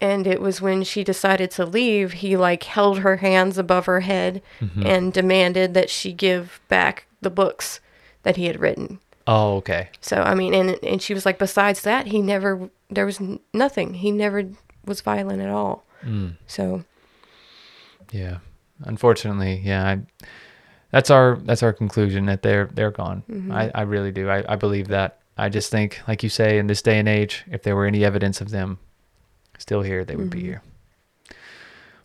and 0.01 0.25
it 0.25 0.41
was 0.41 0.61
when 0.61 0.83
she 0.83 1.03
decided 1.03 1.51
to 1.51 1.65
leave. 1.65 2.13
He 2.13 2.35
like 2.35 2.63
held 2.63 2.99
her 2.99 3.17
hands 3.17 3.57
above 3.57 3.85
her 3.85 3.99
head 4.01 4.41
and 4.85 5.13
demanded 5.13 5.73
that 5.73 5.89
she 5.89 6.11
give 6.11 6.59
back 6.69 7.05
the 7.21 7.29
books 7.29 7.79
that 8.23 8.35
he 8.35 8.45
had 8.45 8.59
written. 8.59 8.99
Oh, 9.31 9.57
okay. 9.57 9.89
So 10.01 10.23
I 10.23 10.33
mean, 10.33 10.55
and 10.55 10.83
and 10.83 10.99
she 10.99 11.13
was 11.13 11.23
like, 11.23 11.37
besides 11.37 11.81
that, 11.83 12.07
he 12.07 12.19
never 12.19 12.67
there 12.89 13.05
was 13.05 13.21
nothing. 13.53 13.93
He 13.93 14.09
never 14.09 14.49
was 14.85 15.01
violent 15.01 15.39
at 15.39 15.49
all. 15.51 15.85
Mm. 16.03 16.37
So 16.47 16.83
Yeah. 18.11 18.39
Unfortunately, 18.85 19.61
yeah. 19.63 19.87
I, 19.87 19.99
that's 20.89 21.11
our 21.11 21.37
that's 21.43 21.61
our 21.61 21.73
conclusion 21.73 22.25
that 22.25 22.41
they're 22.41 22.71
they're 22.73 22.89
gone. 22.89 23.21
I, 23.51 23.69
I 23.75 23.81
really 23.83 24.11
do. 24.11 24.29
I, 24.29 24.43
I 24.49 24.55
believe 24.55 24.87
that. 24.87 25.19
I 25.37 25.47
just 25.47 25.69
think, 25.69 26.01
like 26.07 26.23
you 26.23 26.29
say, 26.29 26.57
in 26.57 26.65
this 26.65 26.81
day 26.81 26.97
and 26.97 27.07
age, 27.07 27.45
if 27.51 27.61
there 27.61 27.75
were 27.75 27.85
any 27.85 28.03
evidence 28.03 28.41
of 28.41 28.49
them 28.49 28.79
still 29.59 29.83
here, 29.83 30.03
they 30.03 30.15
would 30.15 30.31
be 30.31 30.41
here. 30.41 30.63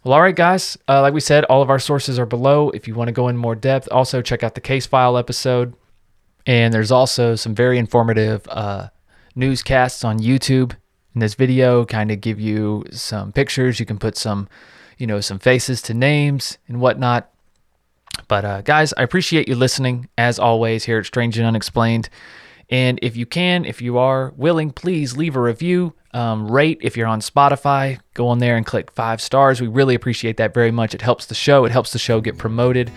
Well, 0.04 0.12
all 0.12 0.20
right, 0.20 0.36
guys. 0.36 0.76
Uh, 0.86 1.00
like 1.00 1.14
we 1.14 1.20
said, 1.20 1.44
all 1.46 1.62
of 1.62 1.70
our 1.70 1.78
sources 1.78 2.18
are 2.18 2.26
below. 2.26 2.68
If 2.70 2.86
you 2.86 2.94
want 2.94 3.08
to 3.08 3.12
go 3.12 3.28
in 3.28 3.36
more 3.38 3.56
depth, 3.56 3.88
also 3.90 4.20
check 4.20 4.42
out 4.42 4.54
the 4.54 4.60
case 4.60 4.86
file 4.86 5.16
episode. 5.16 5.74
And 6.46 6.74
there's 6.74 6.92
also 6.92 7.36
some 7.36 7.54
very 7.54 7.78
informative 7.78 8.46
uh, 8.48 8.88
newscasts 9.34 10.04
on 10.04 10.18
YouTube. 10.18 10.72
In 11.14 11.20
this 11.20 11.34
video, 11.34 11.84
kind 11.84 12.10
of 12.10 12.20
give 12.20 12.40
you 12.40 12.84
some 12.90 13.32
pictures. 13.32 13.78
You 13.78 13.86
can 13.86 13.98
put 13.98 14.16
some, 14.16 14.48
you 14.98 15.06
know, 15.06 15.20
some 15.20 15.38
faces 15.38 15.80
to 15.82 15.94
names 15.94 16.58
and 16.68 16.80
whatnot. 16.80 17.30
But 18.28 18.44
uh, 18.44 18.62
guys, 18.62 18.92
I 18.94 19.02
appreciate 19.02 19.48
you 19.48 19.54
listening 19.54 20.08
as 20.18 20.38
always 20.38 20.84
here 20.84 20.98
at 20.98 21.06
Strange 21.06 21.38
and 21.38 21.46
Unexplained. 21.46 22.08
And 22.70 22.98
if 23.02 23.16
you 23.16 23.26
can, 23.26 23.64
if 23.64 23.82
you 23.82 23.98
are 23.98 24.32
willing, 24.36 24.70
please 24.70 25.16
leave 25.16 25.36
a 25.36 25.40
review. 25.40 25.94
Um, 26.12 26.50
rate 26.50 26.78
if 26.80 26.96
you're 26.96 27.08
on 27.08 27.20
Spotify. 27.20 27.98
Go 28.14 28.28
on 28.28 28.38
there 28.38 28.56
and 28.56 28.64
click 28.64 28.90
five 28.92 29.20
stars. 29.20 29.60
We 29.60 29.66
really 29.66 29.94
appreciate 29.94 30.36
that 30.36 30.54
very 30.54 30.70
much. 30.70 30.94
It 30.94 31.02
helps 31.02 31.26
the 31.26 31.34
show. 31.34 31.64
It 31.64 31.72
helps 31.72 31.92
the 31.92 31.98
show 31.98 32.20
get 32.20 32.38
promoted 32.38 32.90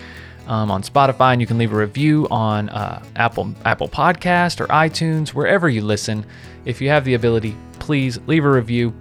um, 0.47 0.71
on 0.71 0.81
Spotify, 0.81 1.33
and 1.33 1.41
you 1.41 1.47
can 1.47 1.57
leave 1.57 1.73
a 1.73 1.77
review 1.77 2.27
on 2.31 2.69
uh, 2.69 3.03
Apple 3.15 3.53
Apple 3.65 3.87
Podcast 3.87 4.59
or 4.59 4.67
iTunes, 4.67 5.29
wherever 5.29 5.69
you 5.69 5.81
listen. 5.81 6.25
If 6.65 6.81
you 6.81 6.89
have 6.89 7.05
the 7.05 7.13
ability, 7.13 7.55
please 7.79 8.19
leave 8.27 8.45
a 8.45 8.51
review. 8.51 8.93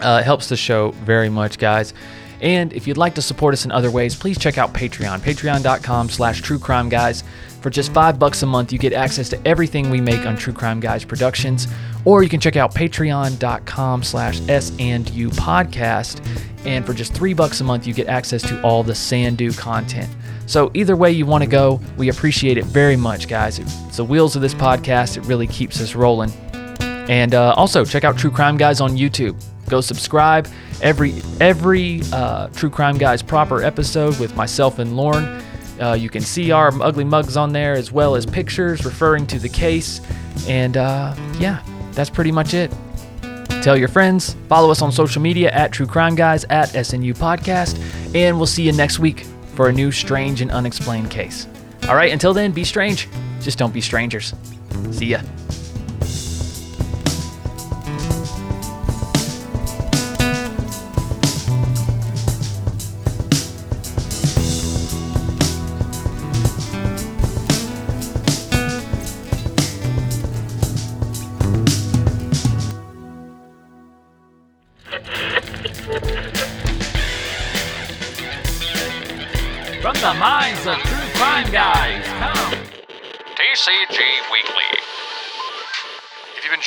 Uh, 0.00 0.18
it 0.20 0.24
helps 0.24 0.48
the 0.48 0.56
show 0.56 0.90
very 0.90 1.28
much, 1.28 1.58
guys. 1.58 1.94
And 2.40 2.72
if 2.72 2.86
you'd 2.86 2.96
like 2.96 3.16
to 3.16 3.22
support 3.22 3.52
us 3.52 3.64
in 3.64 3.72
other 3.72 3.90
ways, 3.90 4.14
please 4.14 4.38
check 4.38 4.58
out 4.58 4.72
Patreon, 4.72 5.20
patreon.com 5.20 6.08
slash 6.08 6.40
true 6.40 6.58
crime 6.58 6.88
guys. 6.88 7.24
For 7.60 7.70
just 7.70 7.92
five 7.92 8.20
bucks 8.20 8.42
a 8.44 8.46
month, 8.46 8.72
you 8.72 8.78
get 8.78 8.92
access 8.92 9.28
to 9.30 9.48
everything 9.48 9.90
we 9.90 10.00
make 10.00 10.24
on 10.24 10.36
True 10.36 10.52
Crime 10.52 10.78
Guys 10.78 11.04
Productions. 11.04 11.66
Or 12.04 12.22
you 12.22 12.28
can 12.28 12.38
check 12.38 12.54
out 12.54 12.72
patreon.com 12.72 14.04
slash 14.04 14.40
S 14.48 14.72
and 14.78 15.10
U 15.10 15.30
podcast. 15.30 16.24
And 16.64 16.86
for 16.86 16.94
just 16.94 17.12
three 17.14 17.34
bucks 17.34 17.60
a 17.60 17.64
month, 17.64 17.84
you 17.84 17.92
get 17.92 18.06
access 18.06 18.42
to 18.42 18.62
all 18.62 18.84
the 18.84 18.94
Sandu 18.94 19.52
content. 19.52 20.08
So 20.48 20.70
either 20.72 20.96
way 20.96 21.12
you 21.12 21.26
want 21.26 21.44
to 21.44 21.50
go, 21.50 21.78
we 21.98 22.08
appreciate 22.08 22.56
it 22.56 22.64
very 22.64 22.96
much, 22.96 23.28
guys. 23.28 23.58
It's 23.58 23.98
the 23.98 24.04
wheels 24.04 24.34
of 24.34 24.40
this 24.40 24.54
podcast. 24.54 25.18
It 25.18 25.26
really 25.26 25.46
keeps 25.46 25.78
us 25.78 25.94
rolling. 25.94 26.30
And 26.80 27.34
uh, 27.34 27.52
also 27.54 27.84
check 27.84 28.02
out 28.02 28.16
True 28.16 28.30
Crime 28.30 28.56
Guys 28.56 28.80
on 28.80 28.96
YouTube. 28.96 29.36
Go 29.68 29.82
subscribe. 29.82 30.48
Every 30.80 31.14
every 31.40 32.00
uh, 32.14 32.48
True 32.48 32.70
Crime 32.70 32.96
Guys 32.96 33.20
proper 33.22 33.62
episode 33.62 34.18
with 34.18 34.34
myself 34.36 34.78
and 34.78 34.96
Lauren 34.96 35.42
Uh, 35.80 35.92
you 35.92 36.08
can 36.08 36.22
see 36.22 36.50
our 36.50 36.72
ugly 36.82 37.04
mugs 37.04 37.36
on 37.36 37.52
there 37.52 37.74
as 37.74 37.92
well 37.92 38.16
as 38.16 38.24
pictures 38.24 38.84
referring 38.86 39.26
to 39.26 39.38
the 39.38 39.48
case. 39.50 40.00
And 40.48 40.78
uh, 40.78 41.14
yeah, 41.38 41.62
that's 41.92 42.10
pretty 42.10 42.32
much 42.32 42.54
it. 42.54 42.72
Tell 43.62 43.76
your 43.76 43.88
friends, 43.88 44.34
follow 44.48 44.70
us 44.70 44.80
on 44.80 44.92
social 44.92 45.20
media 45.20 45.50
at 45.50 45.72
True 45.72 45.86
Crime 45.86 46.14
Guys 46.14 46.44
at 46.44 46.70
SNU 46.70 47.14
Podcast, 47.18 47.78
and 48.14 48.38
we'll 48.38 48.46
see 48.46 48.62
you 48.62 48.72
next 48.72 48.98
week 48.98 49.26
for 49.58 49.68
a 49.68 49.72
new 49.72 49.90
strange 49.90 50.40
and 50.40 50.52
unexplained 50.52 51.10
case. 51.10 51.48
All 51.88 51.96
right, 51.96 52.12
until 52.12 52.32
then, 52.32 52.52
be 52.52 52.62
strange. 52.62 53.08
Just 53.40 53.58
don't 53.58 53.74
be 53.74 53.80
strangers. 53.80 54.32
See 54.92 55.06
ya. 55.06 55.20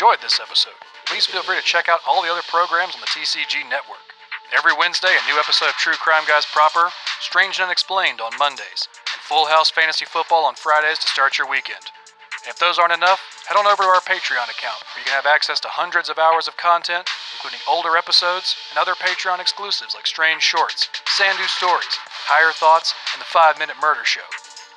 Enjoyed 0.02 0.18
this 0.26 0.42
episode, 0.42 0.74
please 1.06 1.30
feel 1.30 1.46
free 1.46 1.54
to 1.54 1.62
check 1.62 1.86
out 1.86 2.02
all 2.10 2.26
the 2.26 2.32
other 2.34 2.42
programs 2.50 2.98
on 2.98 3.02
the 3.06 3.14
TCG 3.14 3.70
network. 3.70 4.02
Every 4.50 4.74
Wednesday, 4.74 5.14
a 5.14 5.30
new 5.30 5.38
episode 5.38 5.70
of 5.70 5.78
True 5.78 5.94
Crime 5.94 6.26
Guys 6.26 6.42
proper, 6.42 6.90
Strange 7.22 7.62
and 7.62 7.70
Unexplained 7.70 8.18
on 8.18 8.34
Mondays, 8.42 8.90
and 9.14 9.22
Full 9.22 9.46
House 9.46 9.70
Fantasy 9.70 10.10
Football 10.10 10.50
on 10.50 10.58
Fridays 10.58 10.98
to 10.98 11.08
start 11.08 11.38
your 11.38 11.46
weekend. 11.46 11.94
And 12.42 12.50
if 12.50 12.58
those 12.58 12.82
aren't 12.82 12.98
enough, 12.98 13.22
head 13.46 13.62
on 13.62 13.70
over 13.70 13.86
to 13.86 13.94
our 13.94 14.02
Patreon 14.02 14.50
account, 14.50 14.82
where 14.90 15.06
you 15.06 15.06
can 15.06 15.14
have 15.14 15.30
access 15.30 15.62
to 15.62 15.70
hundreds 15.70 16.10
of 16.10 16.18
hours 16.18 16.50
of 16.50 16.58
content, 16.58 17.06
including 17.38 17.62
older 17.70 17.94
episodes 17.94 18.58
and 18.74 18.82
other 18.82 18.98
Patreon 18.98 19.38
exclusives 19.38 19.94
like 19.94 20.10
Strange 20.10 20.42
Shorts, 20.42 20.90
Sandu 21.14 21.46
Stories, 21.46 21.94
Higher 22.26 22.58
Thoughts, 22.58 22.98
and 23.14 23.22
the 23.22 23.30
5 23.30 23.62
Minute 23.62 23.78
Murder 23.80 24.02
Show. 24.02 24.26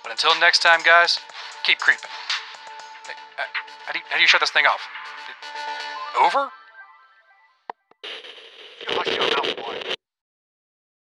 But 0.02 0.12
until 0.12 0.36
next 0.36 0.60
time, 0.60 0.84
guys, 0.84 1.16
keep 1.64 1.80
creeping. 1.80 2.12
Uh, 3.08 3.48
how, 3.88 3.92
do 3.96 3.98
you, 4.00 4.04
how 4.10 4.16
do 4.16 4.20
you 4.20 4.28
shut 4.28 4.44
this 4.44 4.52
thing 4.52 4.66
off? 4.66 4.84
Over? 6.20 6.50